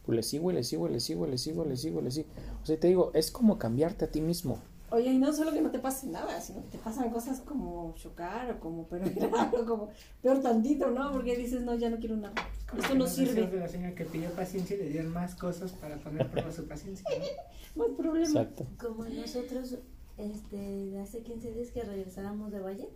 [0.05, 1.99] pues le sigo y le sigo y le sigo y le sigo y le sigo
[2.01, 2.29] y le sigo.
[2.63, 4.59] O sea, te digo, es como cambiarte a ti mismo.
[4.91, 7.93] Oye, y no solo que no te pase nada, sino que te pasan cosas como
[7.95, 8.81] chocar o como
[9.53, 9.89] o como
[10.21, 11.11] peor tantito, ¿no?
[11.11, 12.33] Porque dices, no, ya no quiero nada.
[12.67, 13.59] Como Esto que no de sirve.
[13.59, 16.67] la señora que pidió paciencia y le dieron más cosas para poner a prueba su
[16.67, 17.05] paciencia.
[17.17, 17.25] ¿no?
[17.85, 18.25] Más problema.
[18.25, 18.65] Exacto.
[18.79, 19.77] Como nosotros,
[20.19, 22.89] este, hace 15 días que regresábamos de Valle,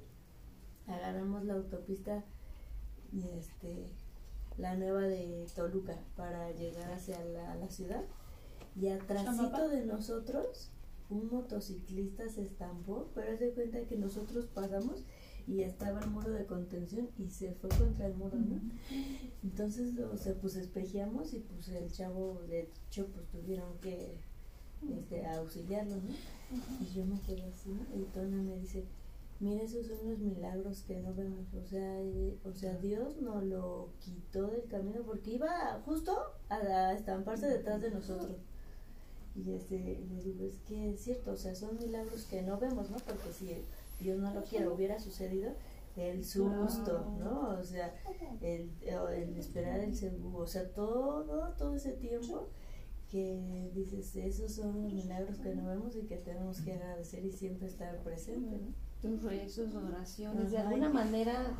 [0.87, 2.23] agarramos la autopista,
[3.11, 3.87] y este,
[4.57, 8.03] la nueva de Toluca, para llegar hacia la, la ciudad.
[8.75, 10.71] Y atrásito de nosotros,
[11.09, 15.05] un motociclista se estampó, pero de cuenta que nosotros pasamos
[15.45, 18.61] y estaba el muro de contención y se fue contra el muro, ¿no?
[19.43, 24.19] Entonces, o sea, pues espejeamos y pues el chavo, de hecho, pues tuvieron que
[24.97, 26.13] este, auxiliarlo, ¿no?
[26.81, 27.71] Y yo me quedé así.
[27.95, 28.83] Y Tona me dice,
[29.39, 33.43] mira, esos son los milagros que no vemos, o sea, eh, o sea, Dios nos
[33.43, 36.17] lo quitó del camino porque iba justo
[36.49, 38.37] a, a estamparse detrás de nosotros.
[39.35, 42.89] Y este, le digo, es que es cierto, o sea, son milagros que no vemos,
[42.91, 42.97] ¿no?
[42.97, 43.55] Porque si
[43.99, 45.53] Dios no lo quiere, hubiera sucedido
[45.95, 47.57] el susto, ¿no?
[47.59, 47.93] O sea,
[48.41, 52.47] el, el esperar el seguro, o sea, todo, todo ese tiempo
[53.13, 57.31] que dices, esos son los milagros que no vemos y que tenemos que agradecer y
[57.31, 58.73] siempre estar presente, ¿no?
[59.03, 61.51] Tus rezos, oraciones, de alguna manera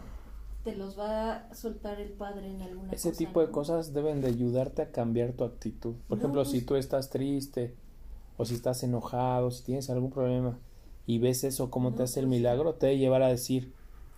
[0.63, 3.51] te los va a soltar el Padre en alguna Ese cosa, tipo de ¿no?
[3.51, 5.93] cosas deben de ayudarte a cambiar tu actitud.
[6.07, 7.75] Por No, ejemplo, pues- si tú estás triste
[8.37, 10.57] o si estás enojado, si tienes algún problema
[11.05, 13.73] y ves eso, cómo te hace el pues- milagro, te debe llevar a decir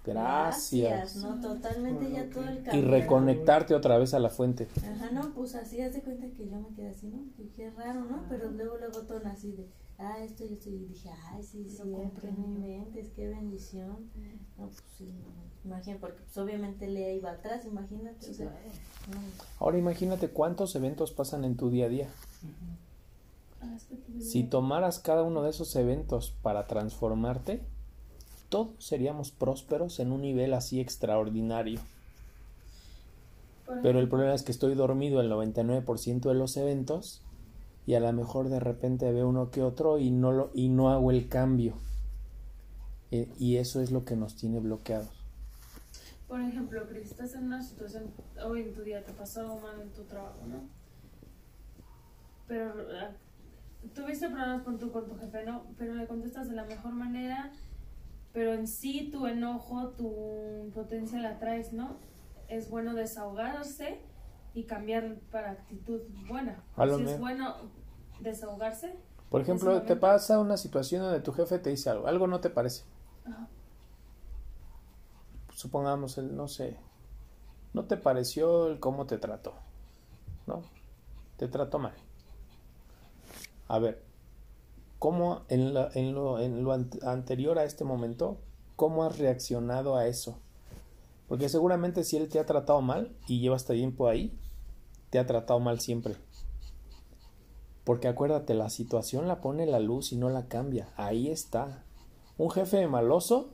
[0.05, 4.67] gracias, no, totalmente ya todo el y reconectarte otra vez a la fuente.
[4.77, 7.23] Ajá, no, pues así, haz de cuenta que yo me quedé así, ¿no?
[7.37, 8.23] Y qué raro, ¿no?
[8.29, 11.69] Pero luego, luego todo así de, ah, esto y esto, y dije, ay, sí, Lo
[11.69, 12.45] siempre, no comprendió.
[12.45, 14.09] inventes, qué bendición.
[14.57, 19.19] No, pues sí, no, imagínate, porque pues obviamente Lea iba atrás, imagínate, o sea, no,
[19.59, 22.09] Ahora imagínate cuántos eventos pasan en tu día a día.
[23.61, 27.61] Ah, es que tú Si tomaras cada uno de esos eventos para transformarte,
[28.55, 31.81] todos seríamos prósperos en un nivel así extraordinario.
[33.83, 37.21] Pero el problema es que estoy dormido el 99% de los eventos
[37.85, 40.89] y a lo mejor de repente veo uno que otro y no, lo, y no
[40.89, 41.73] hago el cambio.
[43.11, 45.09] Eh, y eso es lo que nos tiene bloqueados.
[46.29, 48.05] Por ejemplo, Cris, estás en una situación,
[48.41, 50.61] hoy en tu día te pasó algo mal en tu trabajo, ¿no?
[52.47, 53.09] Pero ah,
[53.93, 55.65] tuviste problemas con tu, con tu jefe, ¿no?
[55.77, 57.51] Pero le contestas de la mejor manera,
[58.35, 61.95] pero en sí tu enojo, tu potencia la traes, ¿no?
[62.49, 64.01] Es bueno desahogarse
[64.53, 66.61] y cambiar para actitud buena.
[66.75, 67.55] Si es bueno
[68.19, 68.93] desahogarse,
[69.29, 72.49] Por ejemplo, te pasa una situación donde tu jefe te dice algo, algo no te
[72.49, 72.83] parece.
[73.25, 73.47] Ajá.
[75.53, 76.77] Supongamos, el, no sé,
[77.73, 79.53] no te pareció el cómo te trató,
[80.45, 80.61] ¿no?
[81.37, 81.95] Te trató mal.
[83.69, 84.03] A ver,
[85.05, 86.35] ¿cómo en, la- en lo,
[87.03, 88.39] anterior a este momento,
[88.75, 90.39] cómo has reaccionado a eso?
[91.27, 94.35] Porque seguramente si él te ha tratado mal y llevas tiempo ahí,
[95.11, 96.15] te ha tratado mal siempre.
[97.83, 100.89] Porque acuérdate, la situación la pone la luz y no la cambia.
[100.97, 101.83] Ahí está.
[102.39, 103.51] Un jefe maloso,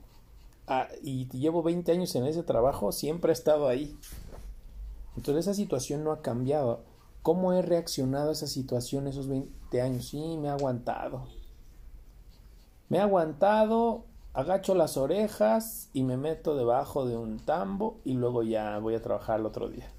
[0.68, 3.94] ah, y llevo 20 años en ese trabajo, siempre ha estado ahí.
[5.18, 6.86] Entonces esa situación no ha cambiado.
[7.24, 10.08] ¿Cómo he reaccionado a esa situación esos 20 años?
[10.08, 11.40] Sí, me ha aguantado.
[12.91, 18.43] Me ha aguantado, agacho las orejas y me meto debajo de un tambo y luego
[18.43, 19.89] ya voy a trabajar el otro día.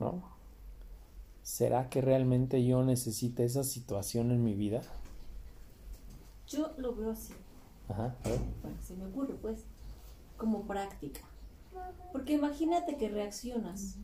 [0.00, 0.20] ¿No?
[1.44, 4.82] ¿Será que realmente yo necesite esa situación en mi vida?
[6.48, 7.34] Yo lo veo así.
[7.88, 8.40] Ajá, a ver.
[8.60, 9.62] Bueno, se me ocurre, pues,
[10.36, 11.20] como práctica.
[12.10, 13.94] Porque imagínate que reaccionas,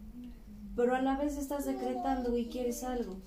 [0.81, 3.19] pero a la vez estás decretando y quieres algo.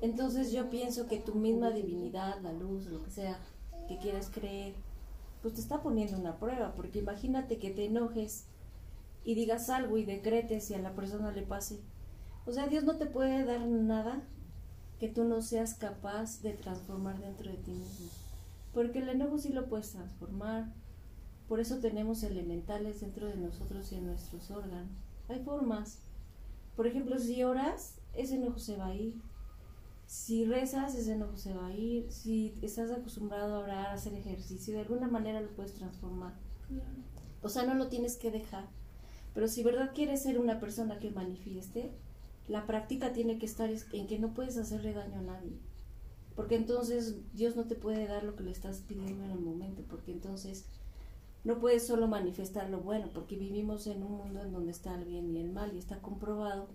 [0.00, 3.38] Entonces yo pienso que tu misma divinidad, la luz, lo que sea
[3.86, 4.74] que quieras creer,
[5.42, 6.74] pues te está poniendo una prueba.
[6.74, 8.46] Porque imagínate que te enojes
[9.22, 11.78] y digas algo y decretes y a la persona le pase.
[12.46, 14.20] O sea, Dios no te puede dar nada
[14.98, 18.08] que tú no seas capaz de transformar dentro de ti mismo.
[18.74, 20.74] Porque el enojo sí lo puedes transformar.
[21.46, 24.90] Por eso tenemos elementales dentro de nosotros y en nuestros órganos.
[25.28, 26.09] Hay formas.
[26.80, 29.12] Por ejemplo, si oras, ese enojo se va a ir.
[30.06, 32.10] Si rezas, ese enojo se va a ir.
[32.10, 36.32] Si estás acostumbrado a orar, a hacer ejercicio, de alguna manera lo puedes transformar.
[37.42, 38.64] O sea, no lo tienes que dejar.
[39.34, 41.92] Pero si verdad quieres ser una persona que manifieste,
[42.48, 45.58] la práctica tiene que estar es- en que no puedes hacerle daño a nadie.
[46.34, 49.82] Porque entonces Dios no te puede dar lo que le estás pidiendo en el momento,
[49.86, 50.64] porque entonces
[51.44, 55.04] no puedes solo manifestar lo bueno, porque vivimos en un mundo en donde está el
[55.04, 56.66] bien y el mal, y está comprobado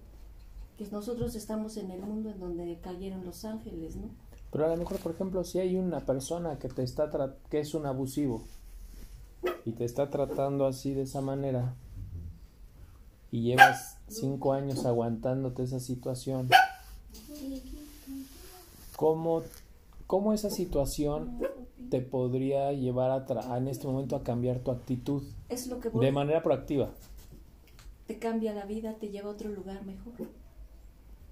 [0.77, 4.09] que nosotros estamos en el mundo en donde cayeron los ángeles, ¿no?
[4.51, 7.09] Pero a lo mejor, por ejemplo, si hay una persona que te está
[7.49, 8.43] que es un abusivo
[9.65, 11.75] y te está tratando así de esa manera
[13.31, 16.49] y llevas cinco años aguantándote esa situación,
[18.95, 19.43] ¿cómo,
[20.07, 21.37] cómo esa situación
[21.89, 25.79] te podría llevar a tra- a en este momento a cambiar tu actitud Es lo
[25.79, 26.05] que voy.
[26.05, 26.89] de manera proactiva?
[28.07, 30.13] te cambia la vida, te lleva a otro lugar mejor.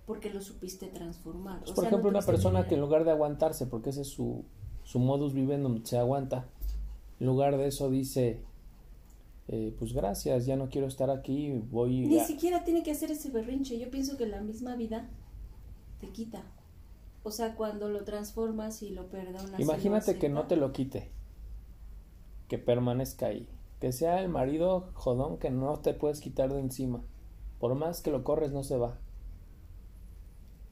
[0.08, 1.60] Porque lo supiste transformar.
[1.60, 4.02] Pues, O por sea, no ejemplo, una persona que en lugar de aguantarse, porque ese
[4.02, 4.44] es su,
[4.84, 6.48] su modus vivendi, se aguanta,
[7.20, 8.40] en lugar de eso dice,
[9.50, 12.26] eh, pues gracias, ya no quiero estar aquí, voy Ni a...
[12.26, 13.78] siquiera tiene que hacer ese berrinche.
[13.78, 15.08] Yo pienso que la misma vida
[16.02, 16.42] te quita.
[17.24, 19.52] O sea, cuando lo transformas y lo perdonas.
[19.52, 21.10] lo Imagínate que no te lo quite,
[22.48, 23.48] que permanezca ahí,
[23.80, 27.02] que sea el marido jodón que no te puedes quitar de encima,
[27.60, 28.98] por más que lo corres no se va,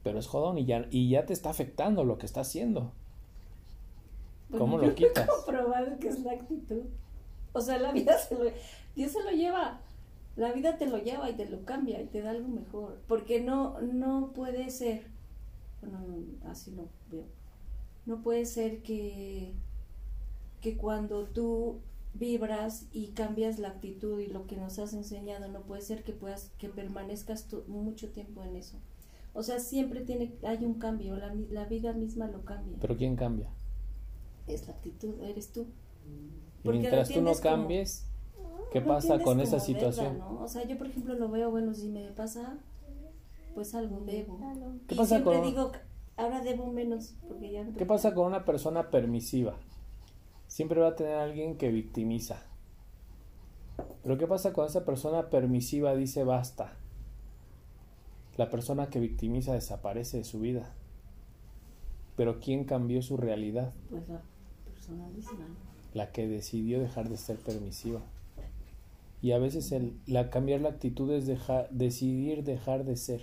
[0.02, 2.92] pero es jodón y ya, y ya te está afectando lo que está haciendo.
[4.48, 5.24] Bueno, ¿Cómo lo quitas?
[5.24, 6.82] He comprobado que es la actitud.
[7.52, 8.44] O sea, la vida se lo.
[8.94, 9.80] Dios se lo lleva.
[10.36, 12.98] La vida te lo lleva y te lo cambia y te da algo mejor.
[13.06, 15.06] Porque no, no puede ser.
[15.82, 17.26] Bueno, no, así lo veo.
[18.06, 19.52] No puede ser que.
[20.62, 21.80] Que cuando tú
[22.14, 26.12] vibras y cambias la actitud y lo que nos has enseñado, no puede ser que
[26.12, 28.76] puedas que permanezcas tú mucho tiempo en eso.
[29.34, 32.76] O sea, siempre tiene hay un cambio, la, la vida misma lo cambia.
[32.80, 33.48] Pero ¿quién cambia?
[34.46, 35.62] Es la actitud, eres tú.
[35.62, 38.06] Y Porque mientras tú no como- cambies,
[38.72, 40.18] ¿qué pasa con esa situación?
[40.18, 40.42] ¿no?
[40.42, 42.58] O sea, yo por ejemplo lo veo, bueno, si me pasa,
[43.54, 44.38] pues algo debo.
[44.86, 45.72] ¿Qué y pasa siempre con- digo,
[46.16, 49.54] ahora debo menos, porque ya no ¿Qué pasa con una persona permisiva?
[50.46, 52.42] Siempre va a tener alguien que victimiza.
[54.02, 56.74] Pero ¿qué pasa con esa persona permisiva dice basta?
[58.36, 60.72] La persona que victimiza desaparece de su vida.
[62.16, 63.72] Pero ¿quién cambió su realidad?
[63.90, 64.20] Pues la
[64.64, 65.08] persona.
[65.94, 68.00] La que decidió dejar de ser permisiva.
[69.20, 73.22] Y a veces el, la cambiar la actitud es dejar, decidir dejar de ser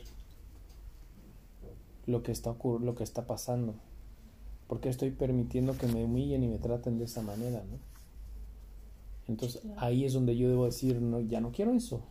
[2.08, 3.76] lo que está ocur- lo que está pasando.
[4.68, 7.78] Porque estoy permitiendo que me humillen y me traten de esa manera, ¿no?
[9.28, 9.80] Entonces Claro.
[9.82, 12.02] ahí es donde yo debo decir, no, ya no quiero eso.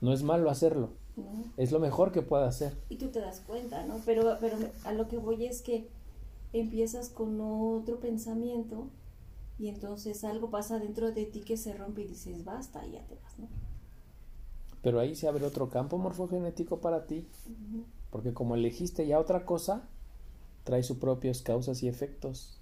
[0.00, 1.24] No es malo hacerlo, ¿no?
[1.56, 2.74] es lo mejor que pueda hacer.
[2.90, 3.96] Y tú te das cuenta, ¿no?
[4.04, 5.88] Pero, pero a lo que voy es que
[6.52, 8.88] empiezas con otro pensamiento
[9.58, 13.00] y entonces algo pasa dentro de ti que se rompe y dices, basta, y ya
[13.06, 13.46] te vas, ¿no?
[14.82, 17.26] Pero ahí se abre otro campo morfogenético para ti.
[18.14, 19.88] Porque como elegiste ya otra cosa,
[20.62, 22.60] trae sus propias causas y efectos.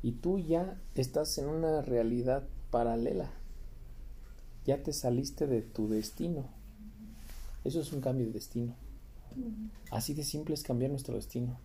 [0.00, 3.30] Y tú ya estás en una realidad paralela.
[4.64, 6.46] Ya te saliste de tu destino.
[7.62, 8.74] Eso es un cambio de destino.
[9.90, 11.58] Así de simple es cambiar nuestro destino.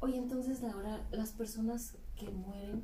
[0.00, 2.82] Oye, entonces ahora las personas que mueren,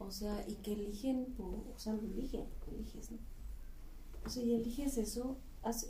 [0.00, 3.37] o sea, y que eligen, o sea, lo eligen, eliges, ¿no?
[4.26, 5.36] O sea, y eliges eso,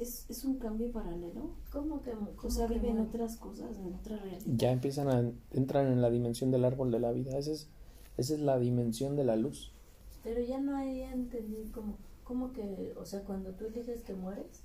[0.01, 1.51] es, es un cambio paralelo.
[1.70, 4.43] ¿Cómo que O sea, que viven otras cosas, en otra realidad.
[4.57, 7.37] Ya empiezan a entrar en la dimensión del árbol de la vida.
[7.39, 7.68] Esa es,
[8.16, 9.72] esa es la dimensión de la luz.
[10.22, 14.62] Pero ya no hay entendí como, ¿cómo que, o sea, cuando tú eliges que mueres?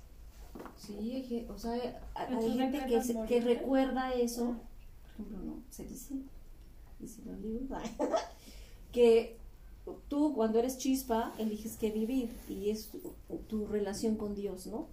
[0.76, 1.80] Sí, o sea, hay,
[2.14, 4.56] hay ¿Tú gente que, se- que recuerda eso,
[5.02, 6.14] por ejemplo, no, se dice,
[7.00, 7.82] dice los libros,
[8.92, 9.36] que
[10.08, 13.00] tú cuando eres chispa eliges qué vivir y es tu,
[13.48, 14.86] tu relación con Dios, ¿no?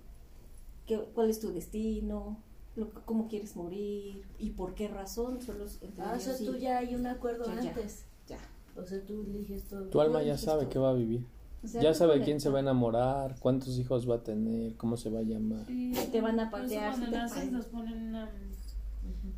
[0.85, 2.37] Que, ¿Cuál es tu destino?
[2.75, 4.23] Lo, que- ¿Cómo quieres morir?
[4.39, 5.41] ¿Y por qué razón?
[5.41, 5.65] Solo
[5.99, 7.69] Ah, o sea, tú ya hay un acuerdo Ya, ya.
[7.69, 8.05] antes.
[8.27, 8.37] Ya.
[8.75, 9.85] O sea, tú eliges todo.
[9.89, 10.69] Tu alma ya sabe todo.
[10.71, 11.25] que va a vivir.
[11.63, 14.97] O sea, Ya sabe quién se va a enamorar, cuántos hijos va a tener, cómo
[14.97, 15.65] se va a llamar.
[15.67, 18.31] Sí, Te van a patear, Cuando naces nos ponen una.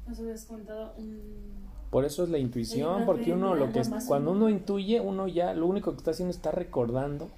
[0.07, 1.62] Nos habías contado un.
[1.93, 5.53] Por eso es la intuición, porque uno lo que es- cuando uno intuye, uno ya
[5.53, 7.29] lo único que está haciendo está recordando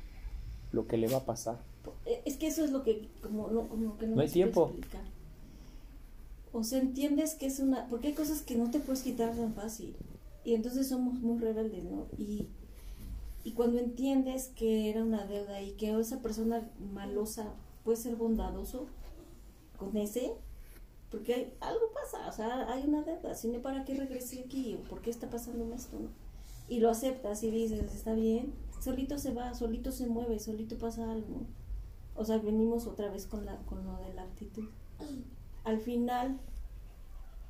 [0.72, 1.58] lo que le va a pasar.
[2.06, 4.68] Eh, Es que eso es lo que como no, como que no, No hay tiempo.
[4.72, 5.02] explicar.
[6.54, 7.86] O sea, entiendes que es una...
[7.90, 9.94] Porque hay cosas que no te puedes quitar tan fácil.
[10.46, 12.06] Y entonces somos muy rebeldes, ¿no?
[12.18, 12.46] Y,
[13.44, 16.62] y cuando entiendes que era una deuda y que esa persona
[16.94, 17.48] malosa
[17.84, 18.86] puede ser bondadoso
[19.78, 20.32] con ese,
[21.16, 24.76] porque algo pasa, o sea, hay una deuda, si no, ¿para qué regresé aquí?
[24.76, 25.98] ¿O ¿Por qué está pasando esto?
[25.98, 26.10] no?
[26.68, 31.10] Y lo aceptas y dices, está bien, solito se va, solito se mueve, solito pasa
[31.10, 31.46] algo.
[32.18, 34.68] O sea, venimos otra vez con, la, con lo de la actitud.
[35.64, 36.38] Al final,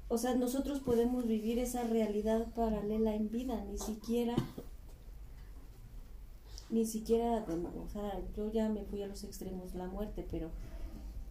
[0.10, 4.36] o sea, nosotros podemos vivir esa realidad paralela en vida, ni siquiera,
[6.70, 7.44] ni siquiera,
[7.84, 10.52] o sea, yo ya me fui a los extremos, la muerte, pero,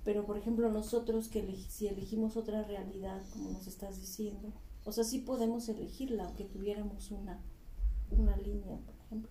[0.04, 4.52] pero por ejemplo, nosotros que elegi- si elegimos otra realidad, como nos estás diciendo,
[4.84, 7.40] o sea, sí podemos elegirla, aunque tuviéramos una,
[8.10, 9.30] una línea, por ejemplo.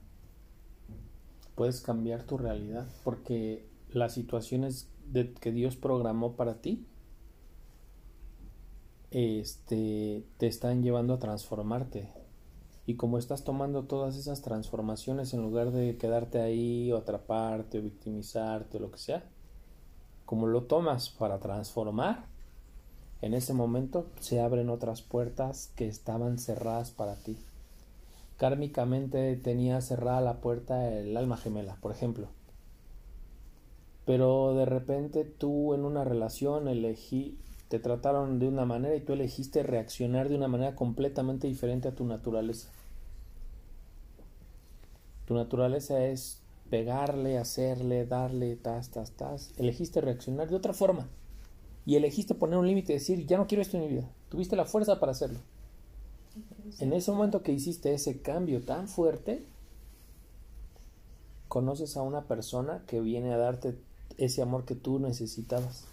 [1.56, 4.90] Puedes cambiar tu realidad, porque las situaciones
[5.40, 6.88] que Dios programó para ti
[9.12, 12.10] este, te están llevando a transformarte.
[12.86, 17.82] Y como estás tomando todas esas transformaciones en lugar de quedarte ahí o atraparte o
[17.84, 19.24] victimizarte o lo que sea,
[20.34, 22.26] como lo tomas para transformar,
[23.22, 27.38] en ese momento se abren otras puertas que estaban cerradas para ti.
[28.38, 32.30] Kármicamente tenía cerrada la puerta el alma gemela, por ejemplo.
[34.08, 39.14] Pero de repente tú en una relación elegí, te trataron de una manera y tú
[39.14, 42.70] elegiste reaccionar de una manera completamente diferente a tu naturaleza.
[45.28, 46.43] Tu naturaleza es
[46.74, 49.54] pegarle, hacerle, darle, tas, tas, tas.
[49.58, 51.08] Elegiste reaccionar de otra forma.
[51.86, 54.10] Y elegiste poner un límite y decir, ya no quiero esto en mi vida.
[54.30, 55.38] Tuviste la fuerza para hacerlo.
[56.80, 59.46] En ese momento que hiciste ese cambio tan fuerte,
[61.48, 63.78] conoces a una persona que viene a darte
[64.18, 65.86] ese amor que tú necesitabas.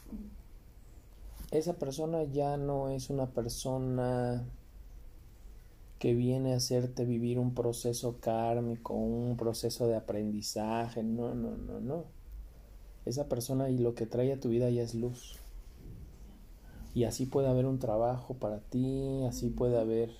[1.50, 4.46] Esa persona ya no es una persona
[6.00, 11.02] que viene a hacerte vivir un proceso kármico, un proceso de aprendizaje.
[11.02, 12.04] No, no, no, no.
[13.04, 15.36] Esa persona y lo que trae a tu vida ya es luz.
[16.94, 20.10] Y así puede haber un trabajo para ti, así puede haber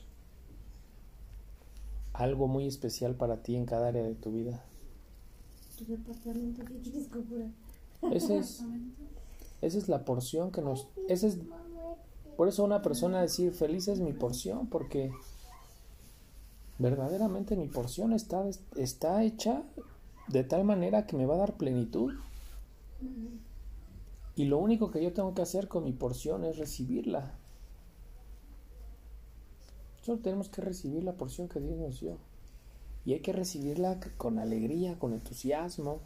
[2.12, 4.62] algo muy especial para ti en cada área de tu vida.
[5.78, 7.48] Tu departamento que quieres comprar.
[8.12, 8.62] Esa es,
[9.62, 10.88] esa es la porción que nos...
[11.08, 11.38] Esa es,
[12.36, 15.10] por eso una persona decir feliz es mi porción, porque
[16.80, 18.42] verdaderamente mi porción está,
[18.74, 19.62] está hecha
[20.28, 22.14] de tal manera que me va a dar plenitud.
[24.34, 27.34] Y lo único que yo tengo que hacer con mi porción es recibirla.
[30.02, 32.16] Solo tenemos que recibir la porción que Dios nos dio.
[33.04, 36.00] Y hay que recibirla con alegría, con entusiasmo.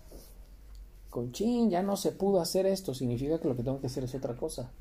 [1.09, 4.03] Con chin, ya no se pudo hacer esto, significa que lo que tengo que hacer
[4.03, 4.73] es otra cosa.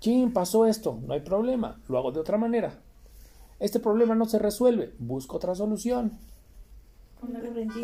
[0.00, 2.78] Chin, pasó esto, no hay problema, lo hago de otra manera.
[3.60, 6.12] Este problema no se resuelve, busco otra solución.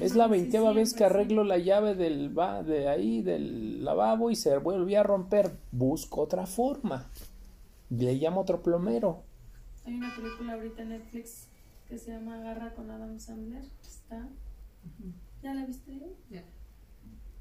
[0.01, 4.31] Es la Sí, veinteava vez que arreglo la llave del ba- de ahí del lavabo
[4.31, 5.53] y se volvió a romper.
[5.73, 7.09] Busco otra forma.
[7.89, 9.23] Le llamo otro plomero.
[9.87, 11.47] Hay una película ahorita en Netflix
[11.89, 13.65] que se llama Agarra con Adam Sandler.
[13.83, 14.29] Está.
[15.43, 15.99] ¿Ya la viste?
[16.31, 16.45] Ya.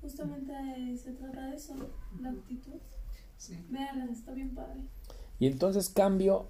[0.01, 0.53] Justamente
[0.97, 1.75] se trata de eso,
[2.21, 2.79] la actitud.
[3.37, 3.57] Sí.
[3.69, 4.79] Véanla, está bien padre.
[5.37, 6.47] Y entonces cambio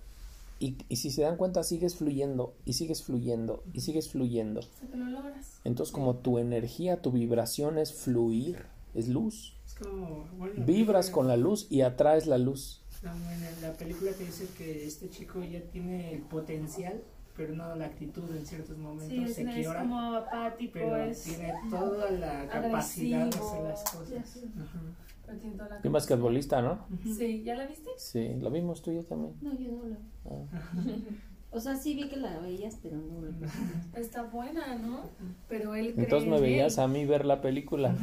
[0.59, 4.59] y, y si se dan cuenta sigues fluyendo y sigues fluyendo y sigues fluyendo.
[4.59, 5.59] Hasta que lo logras.
[5.63, 9.55] Entonces como tu energía, tu vibración es fluir, es luz.
[9.65, 12.83] Es como, bueno, Vibras con la luz y atraes la luz.
[13.03, 17.01] No, bueno, la película que dice que este chico ya tiene el potencial,
[17.37, 20.97] pero no la actitud en ciertos momentos Sí, es, se es quiebra, como apático, pero
[20.97, 21.21] es.
[21.23, 23.63] tiene toda la capacidad de hacer agresivo.
[23.69, 24.37] las cosas.
[24.59, 24.81] Ajá.
[24.81, 25.91] pero tiene toda la Y capacidad.
[25.91, 26.85] basquetbolista, ¿no?
[27.03, 27.89] Sí, ¿ya la viste?
[27.97, 29.33] Sí, lo vimos tú y yo también.
[29.41, 29.97] No, yo no la.
[30.25, 30.45] Ah.
[31.51, 35.09] O sea, sí vi que la veías, pero no la Está buena, ¿no?
[35.47, 36.83] Pero él cree Entonces me en veías él.
[36.83, 37.95] a mí ver la película.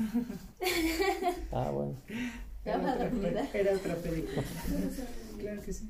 [1.53, 1.95] Ah, bueno.
[2.64, 4.43] Era, otra, era otra película.
[5.39, 5.89] claro que sí.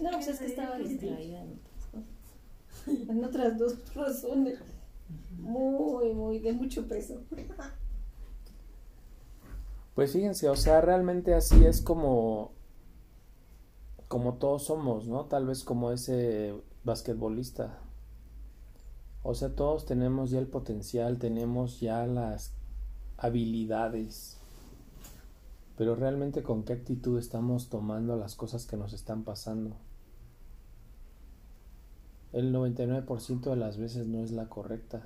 [0.00, 3.08] No, pues es que estaba distraída en otras cosas.
[3.10, 4.58] En otras dos razones.
[5.38, 7.20] Muy, muy, de mucho peso.
[9.94, 12.52] Pues fíjense, o sea, realmente así es como
[14.08, 15.24] como todos somos, ¿no?
[15.24, 17.78] Tal vez como ese basquetbolista.
[19.24, 22.52] O sea, todos tenemos ya el potencial, tenemos ya las
[23.16, 24.36] habilidades.
[25.76, 29.74] Pero realmente con qué actitud estamos tomando las cosas que nos están pasando.
[32.32, 35.02] El 99% de las veces no es la correcta.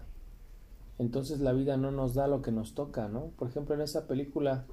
[0.98, 3.26] Entonces la vida no nos da lo que nos toca, ¿no?
[3.38, 4.66] Por ejemplo, en esa película,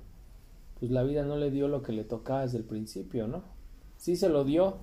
[0.79, 3.43] pues la vida no le dio lo que le tocaba desde el principio, ¿no?
[3.97, 4.77] Sí se lo dio,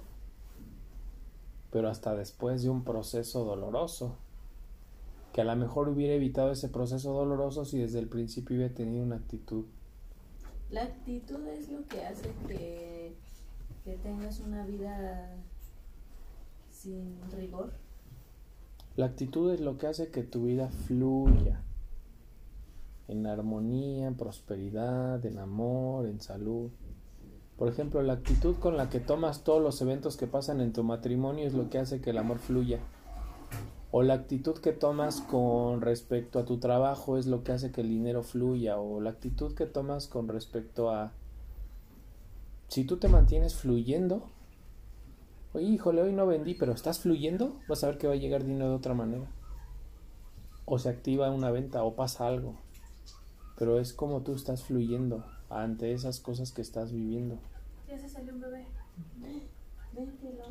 [1.71, 4.17] pero hasta después de un proceso doloroso,
[5.33, 9.03] que a lo mejor hubiera evitado ese proceso doloroso si desde el principio hubiera tenido
[9.03, 9.65] una actitud.
[10.71, 13.15] La actitud es lo que hace que,
[13.85, 15.37] que tengas una vida
[16.71, 17.73] sin rigor.
[18.97, 21.63] La actitud es lo que hace que tu vida fluya
[23.09, 26.71] en armonía, en prosperidad, en amor, en salud.
[27.57, 30.83] Por ejemplo, la actitud con la que tomas todos los eventos que pasan en tu
[30.83, 32.81] matrimonio es lo que hace que el amor fluya.
[33.91, 37.83] O la actitud que tomas con respecto a tu trabajo es lo que hace que
[37.83, 38.79] el dinero fluya.
[38.79, 41.13] O la actitud que tomas con respecto a...
[42.69, 44.23] Si tú te mantienes fluyendo,
[45.55, 48.43] Oye, híjole, hoy no vendí, pero estás fluyendo, vas a ver que va a llegar
[48.43, 49.27] dinero de otra manera.
[50.65, 52.55] O se activa una venta o pasa algo.
[53.59, 57.39] Pero es como tú estás fluyendo ante esas cosas que estás viviendo.
[57.89, 58.67] Ya se salió un bebé.
[59.93, 60.45] Véntelo.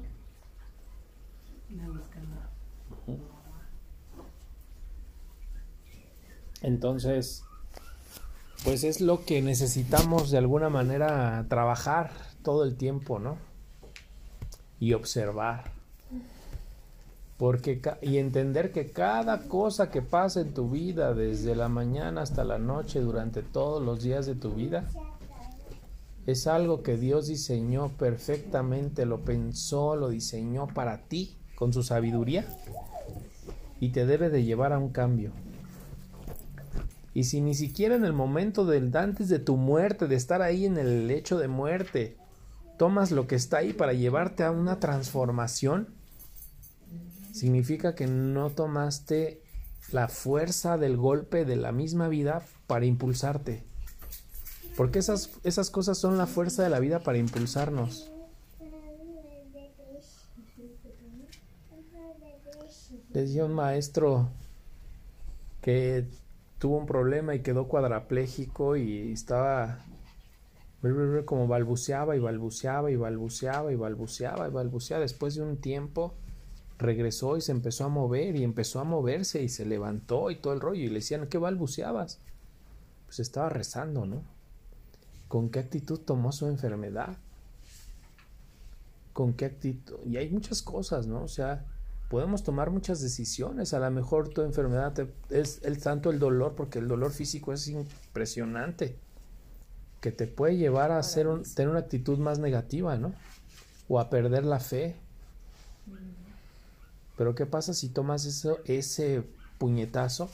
[6.61, 7.43] Entonces,
[8.63, 12.11] pues es lo que necesitamos de alguna manera trabajar
[12.43, 13.37] todo el tiempo, ¿no?
[14.79, 15.80] Y observar.
[17.41, 22.43] Porque y entender que cada cosa que pasa en tu vida, desde la mañana hasta
[22.43, 24.87] la noche, durante todos los días de tu vida,
[26.27, 32.45] es algo que Dios diseñó perfectamente, lo pensó, lo diseñó para ti con su sabiduría
[33.79, 35.31] y te debe de llevar a un cambio.
[37.15, 40.67] Y si ni siquiera en el momento del antes de tu muerte, de estar ahí
[40.67, 42.17] en el lecho de muerte,
[42.77, 45.99] tomas lo que está ahí para llevarte a una transformación,
[47.31, 49.41] significa que no tomaste
[49.91, 53.63] la fuerza del golpe de la misma vida para impulsarte.
[54.77, 58.11] Porque esas, esas cosas son la fuerza de la vida para impulsarnos.
[63.09, 64.29] Decía un maestro
[65.61, 66.07] que
[66.59, 69.79] tuvo un problema y quedó cuadrapléjico y estaba
[71.25, 75.01] como balbuceaba y balbuceaba y balbuceaba y balbuceaba y balbuceaba.
[75.01, 76.15] Después de un tiempo
[76.81, 80.53] regresó y se empezó a mover y empezó a moverse y se levantó y todo
[80.53, 82.19] el rollo y le decían, ¿qué balbuceabas?
[83.05, 84.23] Pues estaba rezando, ¿no?
[85.27, 87.15] ¿Con qué actitud tomó su enfermedad?
[89.13, 89.97] ¿Con qué actitud?
[90.05, 91.23] Y hay muchas cosas, ¿no?
[91.23, 91.65] O sea,
[92.09, 93.73] podemos tomar muchas decisiones.
[93.73, 97.51] A lo mejor tu enfermedad te- es el tanto el dolor, porque el dolor físico
[97.53, 98.97] es impresionante,
[99.99, 103.13] que te puede llevar a hacer un- tener una actitud más negativa, ¿no?
[103.89, 104.95] O a perder la fe.
[107.21, 109.23] Pero ¿qué pasa si tomas eso, ese
[109.59, 110.27] puñetazo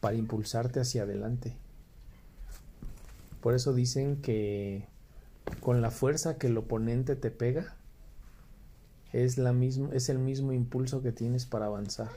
[0.00, 1.54] para impulsarte hacia adelante?
[3.40, 4.88] Por eso dicen que
[5.60, 7.76] con la fuerza que el oponente te pega,
[9.12, 12.10] es, la mismo, es el mismo impulso que tienes para avanzar.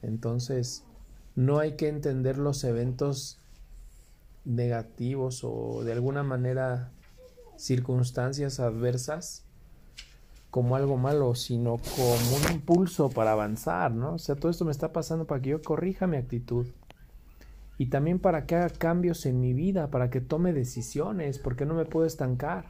[0.00, 0.84] Entonces,
[1.34, 3.40] no hay que entender los eventos
[4.44, 6.92] negativos o de alguna manera
[7.56, 9.47] circunstancias adversas
[10.50, 14.14] como algo malo, sino como un impulso para avanzar, ¿no?
[14.14, 16.66] O sea, todo esto me está pasando para que yo corrija mi actitud.
[17.76, 21.74] Y también para que haga cambios en mi vida, para que tome decisiones, porque no
[21.74, 22.64] me puedo estancar.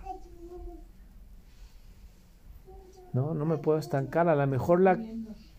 [3.15, 4.29] No, no me puedo estancar.
[4.29, 5.01] A lo mejor la,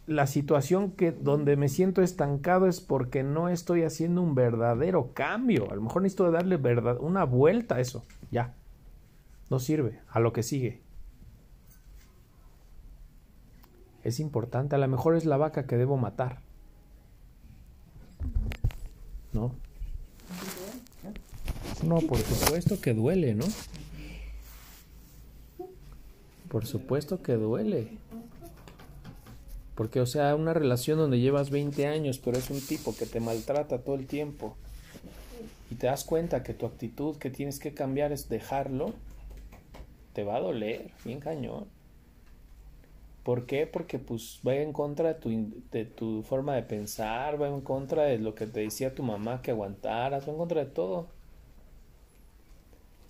[0.06, 5.72] la situación que donde me siento estancado es porque no estoy haciendo un verdadero cambio.
[5.72, 8.04] A lo mejor necesito darle verdad, una vuelta a eso.
[8.30, 8.54] Ya.
[9.50, 10.00] No sirve.
[10.12, 10.82] A lo que sigue.
[14.10, 14.76] Es importante.
[14.76, 16.40] A lo mejor es la vaca que debo matar.
[19.34, 19.54] ¿No?
[21.84, 23.46] No, por supuesto que duele, ¿no?
[26.50, 28.00] Por supuesto que duele.
[29.76, 33.20] Porque, o sea, una relación donde llevas 20 años, pero es un tipo que te
[33.20, 34.58] maltrata todo el tiempo
[35.70, 38.96] y te das cuenta que tu actitud que tienes que cambiar es dejarlo,
[40.14, 41.68] te va a doler, bien cañón.
[43.24, 43.68] ¿Por qué?
[43.68, 45.30] Porque pues va en contra de tu,
[45.72, 49.42] de tu forma de pensar, va en contra de lo que te decía tu mamá
[49.42, 51.08] que aguantaras, va en contra de todo.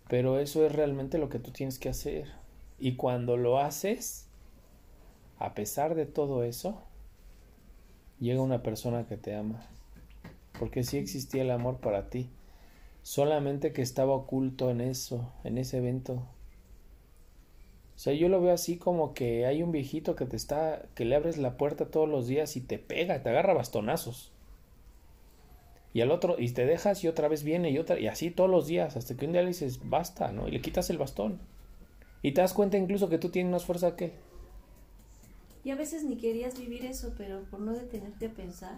[0.10, 2.28] Pero eso es realmente lo que tú tienes que hacer.
[2.80, 4.28] Y cuando lo haces,
[5.38, 6.82] a pesar de todo eso,
[8.20, 9.62] llega una persona que te ama.
[10.58, 12.30] Porque sí existía el amor para ti.
[13.04, 16.24] Solamente que estaba oculto en eso, en ese evento.
[18.00, 21.04] O sea, yo lo veo así como que hay un viejito que te está, que
[21.04, 24.32] le abres la puerta todos los días y te pega, te agarra bastonazos.
[25.94, 28.50] Y al otro, y te dejas y otra vez viene y otra, y así todos
[28.50, 30.48] los días, hasta que un día le dices, basta, ¿no?
[30.48, 31.42] Y le quitas el bastón.
[32.22, 34.14] Y te das cuenta incluso que tú tienes más fuerza que...
[35.66, 38.78] Y a veces ni querías vivir eso, pero por no detenerte a pensar,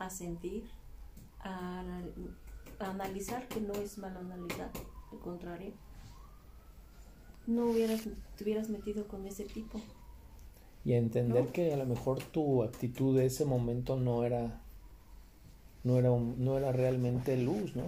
[0.00, 0.64] a sentir,
[1.44, 1.84] a,
[2.80, 4.72] a analizar, que no es mala analizar,
[5.12, 5.74] al contrario,
[7.48, 8.02] no hubieras,
[8.36, 9.80] te hubieras metido con ese tipo.
[10.84, 14.60] Y a entender que a lo mejor tu actitud de ese momento no era,
[15.82, 17.84] no era, un, no era realmente luz, ¿no?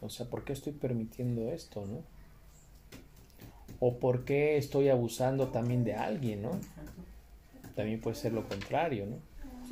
[0.00, 2.02] O sea, ¿por qué estoy permitiendo esto, no?
[3.78, 6.52] O por qué estoy abusando también de alguien, ¿no?
[7.74, 9.16] También puede ser lo contrario, ¿no?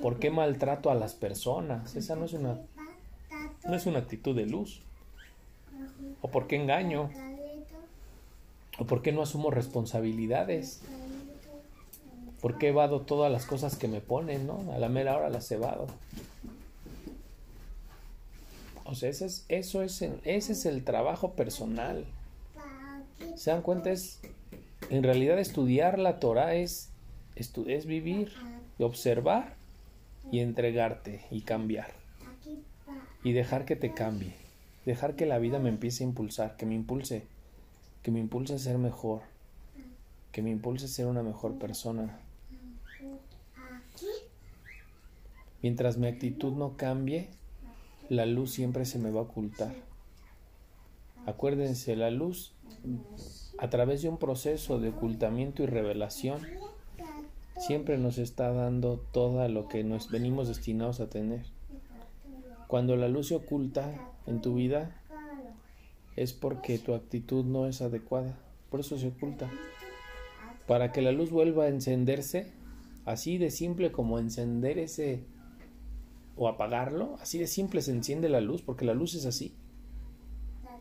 [0.03, 1.97] ¿Por qué maltrato a las personas?
[1.97, 2.61] Esa no es una,
[3.67, 4.83] no es una actitud de luz.
[6.21, 7.11] ¿O por qué engaño?
[8.79, 10.81] ¿O por qué no asumo responsabilidades?
[12.41, 14.73] ¿Por qué evado todas las cosas que me ponen, no?
[14.73, 15.87] A la mera hora las evado.
[18.85, 22.05] O sea, ese es, eso es, ese es el trabajo personal.
[23.37, 23.91] ¿Se dan cuenta?
[23.91, 24.21] Es,
[24.91, 26.91] en realidad estudiar la Torah es,
[27.37, 28.33] es vivir,
[28.79, 29.55] observar
[30.31, 31.93] y entregarte y cambiar.
[33.23, 34.35] Y dejar que te cambie.
[34.85, 37.23] Dejar que la vida me empiece a impulsar, que me impulse
[38.05, 39.23] que me impulse a ser mejor,
[40.31, 42.21] que me impulse a ser una mejor persona.
[45.63, 47.31] Mientras mi actitud no cambie,
[48.11, 49.75] la luz siempre se me va a ocultar.
[51.25, 52.53] Acuérdense, la luz,
[53.57, 56.43] a través de un proceso de ocultamiento y revelación,
[57.57, 61.47] siempre nos está dando todo lo que nos venimos destinados a tener.
[62.69, 65.01] Cuando la luz se oculta en tu vida,
[66.17, 68.39] es porque tu actitud no es adecuada.
[68.71, 69.51] Por eso se oculta.
[70.67, 72.53] Para que la luz vuelva a encenderse,
[73.05, 75.25] así de simple como encender ese
[76.37, 79.55] o apagarlo, así de simple se enciende la luz, porque la luz es así.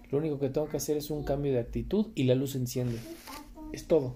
[0.10, 2.60] Lo único que tengo que hacer es un cambio de actitud y la luz se
[2.60, 3.00] enciende.
[3.72, 4.16] Es todo.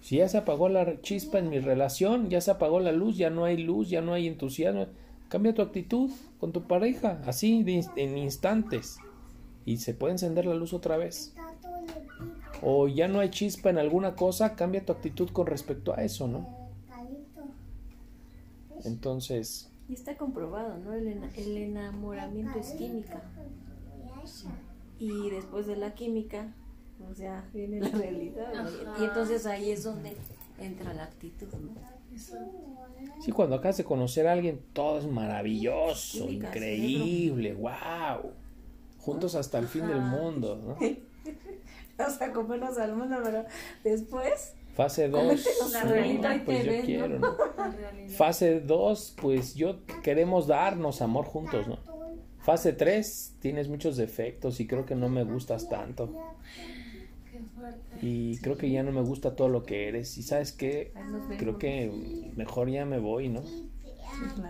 [0.00, 3.30] Si ya se apagó la chispa en mi relación, ya se apagó la luz, ya
[3.30, 4.86] no hay luz, ya no hay entusiasmo,
[5.28, 7.64] cambia tu actitud con tu pareja, así
[7.96, 8.98] en instantes
[9.64, 11.34] y se puede encender la luz otra vez.
[12.62, 16.28] O ya no hay chispa en alguna cosa, cambia tu actitud con respecto a eso,
[16.28, 16.46] ¿no?
[18.84, 19.70] Entonces...
[19.88, 20.94] Y está comprobado, ¿no?
[20.94, 23.22] El, el enamoramiento es química.
[24.98, 26.54] Y después de la química,
[27.10, 28.68] o sea, viene la realidad.
[29.00, 30.16] Y entonces ahí es donde
[30.58, 31.94] entra la actitud, ¿no?
[33.20, 38.32] Sí, cuando acabas de conocer a alguien, todo es maravilloso, increíble, wow
[39.04, 40.76] juntos hasta el fin del mundo, ¿no?
[41.98, 43.44] hasta comernos al mundo, pero
[43.84, 44.54] después...
[44.74, 45.40] Fase 2,
[46.44, 47.36] pues yo quiero, ¿no?
[48.16, 51.78] Fase 2, pues yo queremos darnos amor juntos, ¿no?
[52.40, 56.10] Fase 3, tienes muchos defectos y creo que no me gustas tanto.
[58.02, 60.18] y creo que ya no me gusta todo lo que eres.
[60.18, 60.92] Y sabes qué,
[61.38, 61.90] creo que
[62.36, 63.42] mejor ya me voy, ¿no?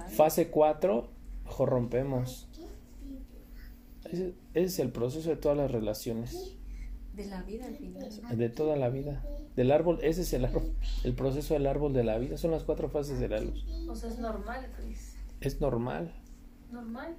[0.08, 1.08] Fase 4,
[1.44, 2.48] mejor rompemos.
[4.04, 6.56] Ese, ese es el proceso de todas las relaciones,
[7.14, 8.38] De la vida al final.
[8.38, 9.24] de toda la vida.
[9.56, 10.72] Del árbol, ese es el árbol,
[11.04, 12.36] el proceso del árbol de la vida.
[12.36, 13.64] Son las cuatro fases de la luz.
[13.88, 15.16] O sea, es normal, Cris.
[15.40, 16.12] Es normal.
[16.72, 17.16] Normal.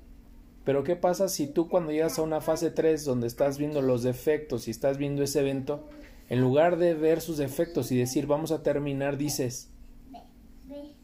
[0.65, 4.01] Pero ¿qué pasa si tú cuando llegas a una fase 3 donde estás viendo los
[4.03, 5.87] defectos y estás viendo ese evento,
[6.27, 9.69] en lugar de ver sus defectos y decir vamos a terminar, dices,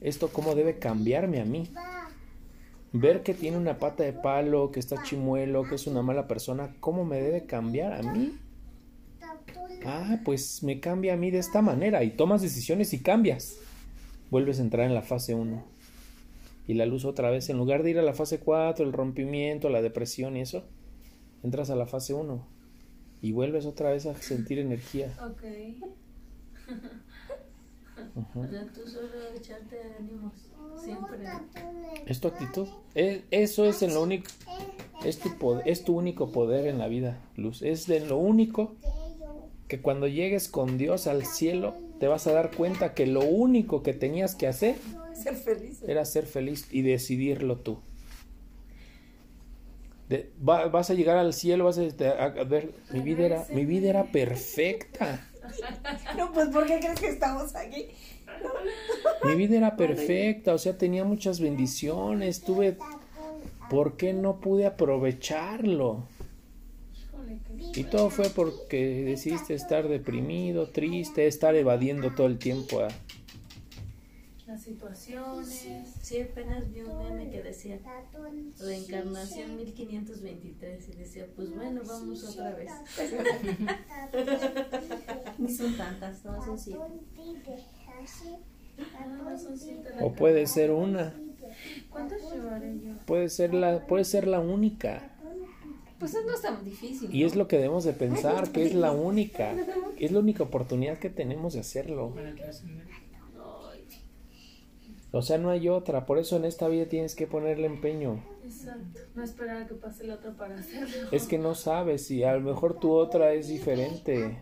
[0.01, 1.69] esto cómo debe cambiarme a mí?
[2.93, 6.75] Ver que tiene una pata de palo, que está chimuelo, que es una mala persona,
[6.79, 8.37] ¿cómo me debe cambiar a mí?
[9.85, 13.57] Ah, pues me cambia a mí de esta manera y tomas decisiones y cambias.
[14.29, 15.63] Vuelves a entrar en la fase 1
[16.67, 19.69] y la luz otra vez, en lugar de ir a la fase 4, el rompimiento,
[19.69, 20.63] la depresión y eso,
[21.43, 22.45] entras a la fase 1
[23.21, 25.13] y vuelves otra vez a sentir energía.
[28.15, 28.41] Ujú.
[28.41, 30.33] O sea, tú solo echarte ánimos.
[30.83, 31.17] Siempre.
[32.05, 32.67] Es tu actitud.
[32.95, 34.29] Es- eso es en lo único.
[35.05, 37.61] Es tu, poder, es tu único poder en la vida, Luz.
[37.61, 38.73] Es de lo único
[39.67, 43.81] que cuando llegues con Dios al cielo, te vas a dar cuenta que lo único
[43.83, 44.75] que tenías que hacer
[45.13, 45.81] Ser feliz.
[45.87, 47.79] era ser feliz y decidirlo tú.
[50.09, 53.45] De- va- vas a llegar al cielo, vas a, a- a ver, mi vida era,
[53.53, 55.30] mi vida era perfecta.
[56.17, 57.87] No, pues ¿por qué crees que estamos aquí?
[59.23, 62.77] Mi vida era perfecta, o sea, tenía muchas bendiciones, tuve,
[63.69, 66.03] ¿por qué no pude aprovecharlo?
[67.75, 72.89] Y todo fue porque decidiste estar deprimido, triste, estar evadiendo todo el tiempo a...
[74.51, 75.95] Las situaciones.
[76.01, 77.79] Sí, apenas vi un meme que decía
[78.59, 82.69] reencarnación 1523 y decía, pues bueno, vamos otra vez.
[85.37, 86.81] Ni son tantas, no son siete.
[88.99, 91.15] Ah, no son siete O puede ser una,
[91.89, 92.91] ¿Cuántas llevaré yo?
[93.05, 95.13] puede ser la, puede ser la única.
[95.97, 97.15] Pues no es tan difícil.
[97.15, 97.27] Y ¿no?
[97.27, 99.55] es lo que debemos de pensar, que es la única.
[99.97, 102.13] Es la única oportunidad que tenemos de hacerlo.
[102.13, 103.00] Para trascender.
[105.13, 106.05] O sea, no hay otra.
[106.05, 108.23] Por eso en esta vida tienes que ponerle empeño.
[108.43, 108.99] Exacto.
[109.13, 111.09] No esperar a que pase el otro para hacerlo.
[111.11, 114.41] Es que no sabes si a lo mejor tu otra es diferente.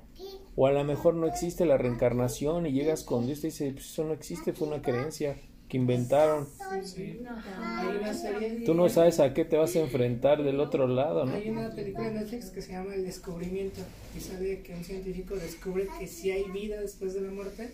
[0.56, 3.72] O a lo mejor no existe la reencarnación y llegas con Dios y te dice,
[3.72, 5.38] pues eso no existe, fue una creencia
[5.70, 6.48] que inventaron.
[6.84, 7.22] Sí.
[7.24, 7.30] No,
[7.64, 8.64] Hay una serie.
[8.66, 11.34] Tú no sabes a qué te vas a enfrentar del otro lado, ¿no?
[11.34, 13.80] Hay una película en Netflix que se llama El Descubrimiento
[14.18, 17.72] y sale que un científico descubre que sí hay vida después de la muerte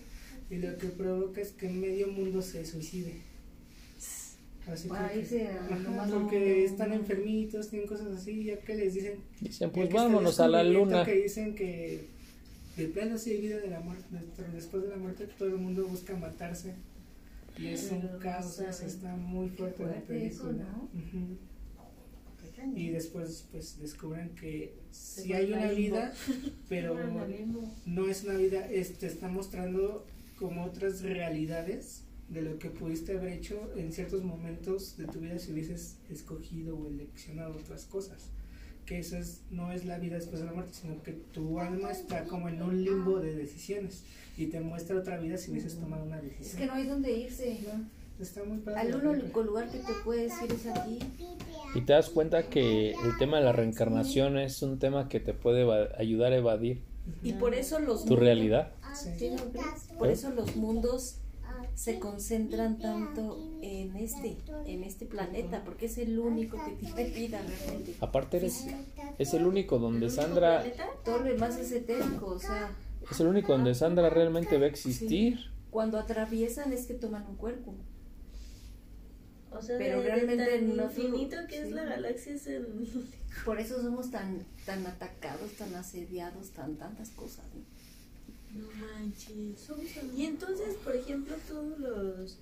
[0.50, 3.14] y lo que provoca es que medio mundo se suicide.
[4.68, 8.58] Así Para porque- irse a lo Ajá, más porque están enfermitos, tienen cosas así, ya
[8.62, 11.06] que les dicen Dicen, pues que vámonos a la luna.
[11.06, 12.06] que dicen que
[12.76, 15.58] de plano sí hay vida de la muerte, pero después de la muerte todo el
[15.58, 16.74] mundo busca matarse.
[17.60, 20.66] Y es un Pero no caos, o sea, está muy fuerte la fuerte eso, película.
[20.72, 20.84] ¿no?
[21.00, 21.38] Ujú.
[22.76, 26.14] Y después pues descubren que Se sí hay una vida,
[26.70, 26.96] pero
[27.86, 30.06] no es una vida, es- te está mostrando
[30.38, 35.38] como otras realidades de lo que pudiste haber hecho en ciertos momentos de tu vida
[35.40, 38.30] si hubieses escogido o eleccionado otras cosas.
[38.86, 41.92] Que eso es, no es la vida después de la muerte, sino que tu alma
[41.92, 44.04] está como en un limbo de decisiones
[44.38, 46.58] y te muestra otra vida si hubieses tomado una Es decisión.
[46.60, 47.58] que no hay dónde irse.
[48.20, 48.80] Está muy padre.
[48.82, 51.00] Al único lugar que te puedes ir es aquí.
[51.74, 55.34] Y te das cuenta que el tema de la reencarnación es un tema que te
[55.34, 55.66] puede
[55.98, 56.82] ayudar a evadir
[57.24, 58.72] Y por eso los tu realidad.
[59.98, 61.20] Por eso los mundos
[61.74, 67.42] se concentran tanto en este, en este planeta, porque es el único que tiene vida
[67.42, 67.96] realmente.
[68.00, 68.66] Aparte eres,
[69.18, 70.64] es el único donde Sandra,
[71.04, 72.72] Todo lo demás es etérico, o sea,
[73.10, 75.40] es el único donde Sandra realmente va a existir.
[75.70, 77.76] cuando atraviesan es que toman un cuerpo.
[79.52, 81.62] O sea, Pero de, de realmente tan no infinito que sí.
[81.62, 82.88] es la galaxia es el...
[83.46, 87.46] Por eso somos tan, tan atacados, tan asediados, tan tantas cosas.
[87.54, 87.75] ¿no?
[88.56, 89.70] No manches.
[90.16, 92.38] Y entonces, por ejemplo, todos los...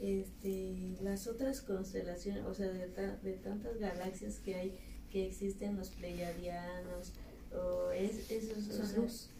[0.00, 4.78] Este, las otras constelaciones, o sea, de, ta- de tantas galaxias que hay,
[5.10, 7.12] que existen los pleiadianos,
[7.52, 9.30] o es, esos, o Son sea, luz.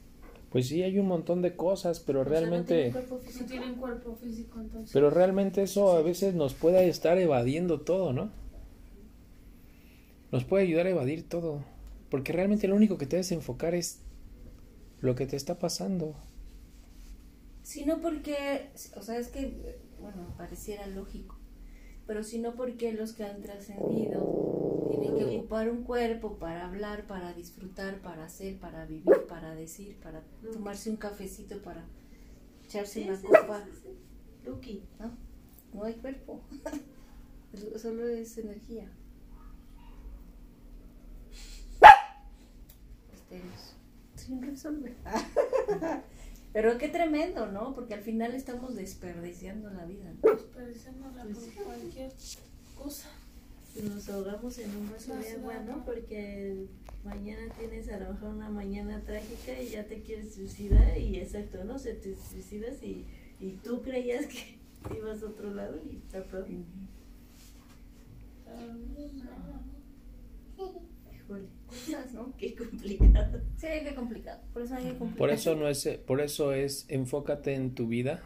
[0.50, 2.74] Pues sí, hay un montón de cosas, pero O sea, no realmente...
[2.74, 3.44] tienen cuerpo No físico.
[3.46, 4.90] tienen cuerpo físico entonces.
[4.92, 8.32] Pero realmente eso a veces nos puede estar evadiendo todo, ¿no?
[10.32, 11.62] Nos puede ayudar a evadir todo.
[12.10, 14.00] Porque realmente lo único que te debes enfocar es
[15.01, 16.14] lo que te está pasando.
[17.62, 21.36] Sino porque, o sea, es que, bueno, pareciera lógico,
[22.07, 27.34] pero sino porque los que han trascendido Tienen que ocupar un cuerpo para hablar, para
[27.34, 30.22] disfrutar, para hacer, para vivir, para decir, para
[30.53, 31.84] tomarse un cafecito, para
[32.64, 33.64] echarse una copa.
[34.46, 34.82] Lucky.
[34.99, 35.11] ¿no?
[35.74, 36.40] No hay cuerpo.
[37.76, 38.90] Solo es energía.
[43.12, 43.77] Misterios.
[44.28, 44.94] Sin resolver.
[46.52, 47.74] Pero qué tremendo, ¿no?
[47.74, 50.12] Porque al final estamos desperdiciando la vida.
[50.22, 50.34] ¿no?
[50.34, 52.12] Desperdiciándola por cualquier
[52.76, 53.08] cosa.
[53.82, 55.82] Nos ahogamos en un vaso de agua, ¿no?
[55.84, 56.66] Porque
[57.04, 61.64] mañana tienes a lo mejor una mañana trágica y ya te quieres suicidar y exacto,
[61.64, 61.78] ¿no?
[61.78, 63.06] Se te suicidas y,
[63.40, 64.58] y tú creías que
[64.98, 66.48] ibas a otro lado y está peor.
[71.28, 72.32] Híjole, Cosas, ¿no?
[72.38, 73.40] qué complicado.
[73.58, 74.40] Sí, qué complicado.
[74.54, 75.18] Por eso hay que complicar.
[75.18, 78.22] Por eso no es, por eso es enfócate en tu vida,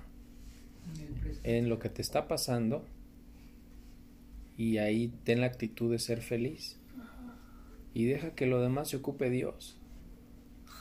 [1.43, 2.85] En lo que te está pasando
[4.57, 6.77] y ahí ten la actitud de ser feliz
[7.95, 9.77] y deja que lo demás se ocupe Dios.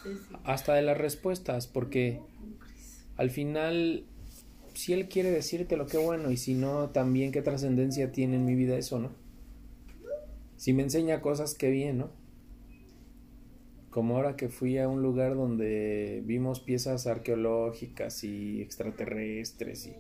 [0.03, 0.35] Sí, sí.
[0.43, 2.19] Hasta de las respuestas, porque
[3.17, 4.05] al final,
[4.73, 8.45] si Él quiere decirte lo que bueno y si no, también qué trascendencia tiene en
[8.45, 9.11] mi vida eso, ¿no?
[10.61, 12.11] Si me enseña cosas, qué bien, ¿no?
[13.89, 19.93] Como ahora que fui a un lugar donde vimos piezas arqueológicas y extraterrestres y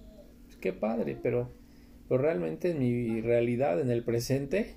[0.45, 1.49] pues, qué padre, pero,
[2.07, 4.75] pero realmente en mi realidad, en el presente,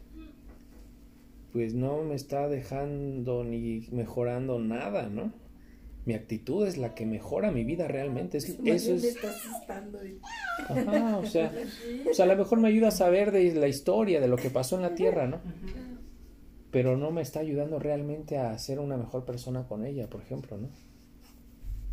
[1.53, 5.35] pues no me está dejando ni mejorando nada, ¿no?
[6.07, 8.37] Mi actitud es la que mejora mi vida realmente.
[8.39, 9.17] Es, eso es,
[10.69, 11.51] ajá, o sea,
[12.11, 14.51] o sea, a lo mejor me ayuda a saber de la historia, de lo que
[14.51, 15.41] pasó en la Tierra, ¿no?
[16.71, 20.59] Pero no me está ayudando realmente a ser una mejor persona con ella, por ejemplo,
[20.59, 20.69] ¿no?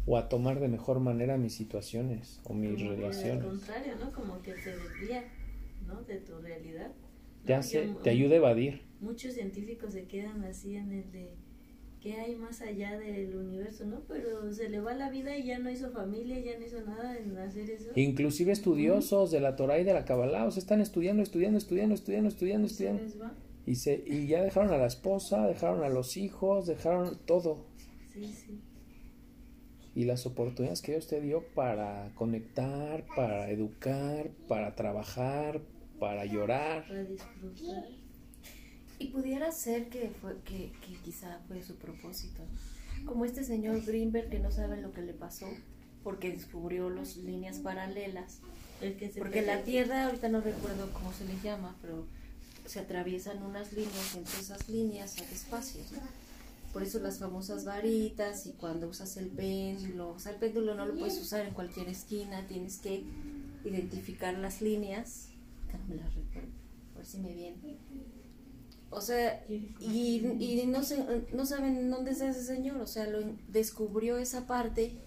[0.05, 3.43] O a tomar de mejor manera mis situaciones o mis Como relaciones.
[3.43, 4.12] Al contrario, ¿no?
[4.12, 5.24] Como que te desvía,
[5.88, 6.01] ¿no?
[6.01, 6.91] De tu realidad.
[7.45, 7.59] Te ¿no?
[7.59, 8.82] hace, Ya te ayuda a evadir.
[8.99, 11.36] Muchos científicos se quedan así en el de
[12.01, 14.01] qué hay más allá del universo, ¿no?
[14.07, 17.17] Pero se le va la vida y ya no hizo familia, ya no hizo nada
[17.17, 17.91] en hacer eso.
[17.95, 21.93] Inclusive estudiosos de la Torah y de la Kabbalah, o sea, están estudiando, estudiando, estudiando,
[21.93, 23.03] estudiando, estudiando, estudiando.
[23.67, 27.67] Y, se, y ya dejaron a la esposa, dejaron a los hijos, dejaron todo.
[28.11, 28.59] Sí, sí.
[29.93, 35.61] Y las oportunidades que Dios te dio para conectar, para educar, para trabajar,
[35.99, 36.87] para llorar.
[36.87, 38.00] Para disfrutar.
[39.01, 42.43] Y pudiera ser que, fue, que, que quizá fue su propósito.
[43.05, 45.47] Como este señor Greenberg que no sabe lo que le pasó
[46.03, 48.39] porque descubrió las líneas paralelas.
[48.81, 49.63] El que se Porque la.
[49.63, 52.05] Tierra, ahorita no recuerdo cómo se le llama, pero
[52.65, 55.91] se atraviesan unas líneas y entre esas líneas hay espacios.
[55.91, 55.99] ¿no?
[56.73, 60.85] Por eso las famosas varitas y cuando usas el péndulo, o sea, el péndulo no
[60.85, 63.03] lo puedes usar en cualquier esquina, tienes que
[63.65, 65.27] identificar las líneas.
[65.73, 66.49] No me las recuerdo,
[66.95, 67.77] ver si me viene.
[68.93, 73.19] O sea, y, y no, sé, no saben dónde está ese señor, o sea, lo
[73.47, 74.97] descubrió esa parte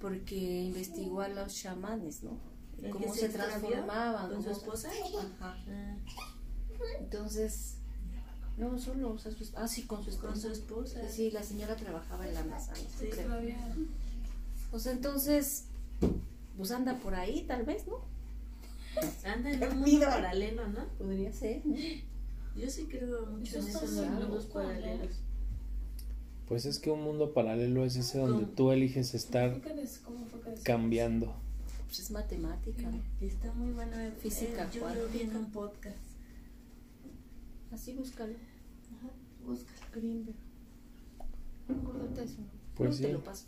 [0.00, 2.38] porque investigó a los chamanes, ¿no?
[2.78, 4.30] ¿El que Cómo se se transformaban.
[4.30, 4.90] con su esposa?
[5.18, 5.56] Ajá.
[5.66, 5.96] Ah,
[6.98, 7.76] Entonces,
[8.58, 10.28] no solo, o sea, su, ah, sí, con su esposa.
[10.32, 11.00] con su esposa.
[11.08, 12.98] Sí, la señora trabajaba en la mesa, ¿no?
[12.98, 13.06] Sí.
[13.10, 13.26] creo.
[13.28, 13.56] Todavía.
[14.72, 15.64] O sea, entonces,
[16.56, 17.96] pues anda por ahí, tal vez, ¿no?
[19.24, 20.86] Anda en un mundo paralelo, ¿no?
[20.98, 21.76] Podría ser, ¿no?
[22.56, 25.20] Yo sí creo mucho en Eso esos mundos paralelos.
[26.46, 28.56] Pues es que un mundo paralelo es ese donde ¿Cómo?
[28.56, 31.32] tú eliges estar ¿Fue que des- ¿Cómo fue que des- cambiando.
[31.86, 33.00] Pues es matemática, ¿no?
[33.20, 33.96] Está muy bueno.
[33.98, 35.96] eh, Física yo lo vi en un podcast.
[37.72, 38.34] Así búscalo.
[39.46, 39.76] Búscalo.
[39.94, 40.36] Greenberg.
[41.68, 42.46] Acuérdate eso, ¿no?
[42.74, 43.12] Pues Luego te sí.
[43.12, 43.44] lo paso.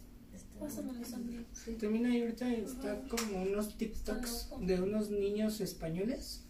[1.53, 1.73] Sí.
[1.75, 6.45] También ahí ahorita está como unos TikToks de unos niños españoles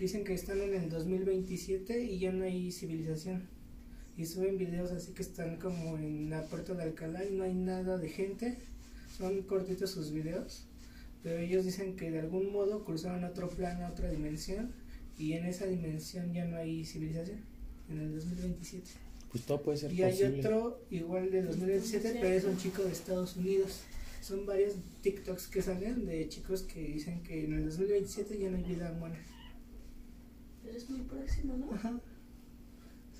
[0.00, 3.42] que dicen que están en el 2027 y ya no hay civilización.
[4.16, 7.52] Y suben videos así que están como en la puerta de Alcalá y no hay
[7.52, 8.56] nada de gente.
[9.18, 10.64] Son cortitos sus videos.
[11.22, 14.70] Pero ellos dicen que de algún modo cruzaron otro plano, otra dimensión.
[15.18, 17.40] Y en esa dimensión ya no hay civilización.
[17.90, 18.86] En el 2027.
[19.30, 20.38] Pues todo puede ser Y hay posible.
[20.40, 23.80] otro igual de 2027, pero es un chico de Estados Unidos.
[24.22, 28.56] Son varios TikToks que salen de chicos que dicen que en el 2027 ya no
[28.56, 29.18] hay vida humana.
[30.70, 31.72] Pero es muy próximo, ¿no?
[31.74, 31.98] Ajá.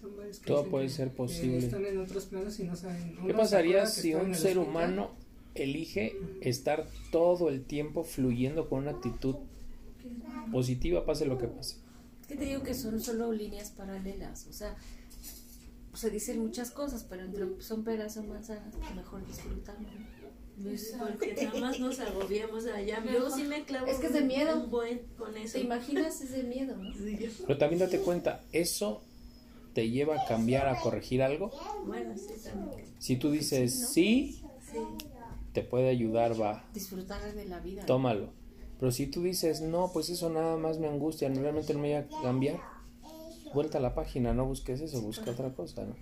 [0.00, 1.58] Son varios que Todo puede que- ser posible.
[1.58, 3.16] están en otros planos y no saben.
[3.26, 4.58] ¿Qué pasaría si un ser hospital.
[4.58, 5.10] humano
[5.56, 9.34] elige estar todo el tiempo fluyendo con una actitud
[10.52, 11.76] positiva, pase lo que pase?
[12.22, 14.76] Es que te digo que son solo líneas paralelas, o sea,
[15.94, 19.88] se dicen muchas cosas, pero entre son peras o manzanas, mejor disfrutarlo.
[19.88, 20.19] ¿no?
[20.62, 23.02] Pues porque nada más nos agobiamos allá.
[23.10, 24.64] Yo sí me clavo Es que es de un- miedo.
[24.64, 25.54] un buen con eso.
[25.54, 26.76] ¿Te imaginas ese miedo?
[26.76, 26.92] ¿no?
[26.92, 29.02] Sí, yo- Pero también date cuenta, eso
[29.72, 31.50] te lleva a cambiar, a corregir algo?
[31.86, 32.84] Bueno, sí, también.
[32.98, 34.78] Si tú dices sí, Sí.
[35.52, 37.86] te puede ayudar, va, Disfrutar de la vida.
[37.86, 38.32] tómalo.
[38.78, 41.96] Pero si tú dices, no, pues eso nada más me angustia, realmente no me voy
[42.04, 42.60] a cambiar,
[43.52, 45.96] vuelta a la página, no busques eso, busca otra cosa, ¿no?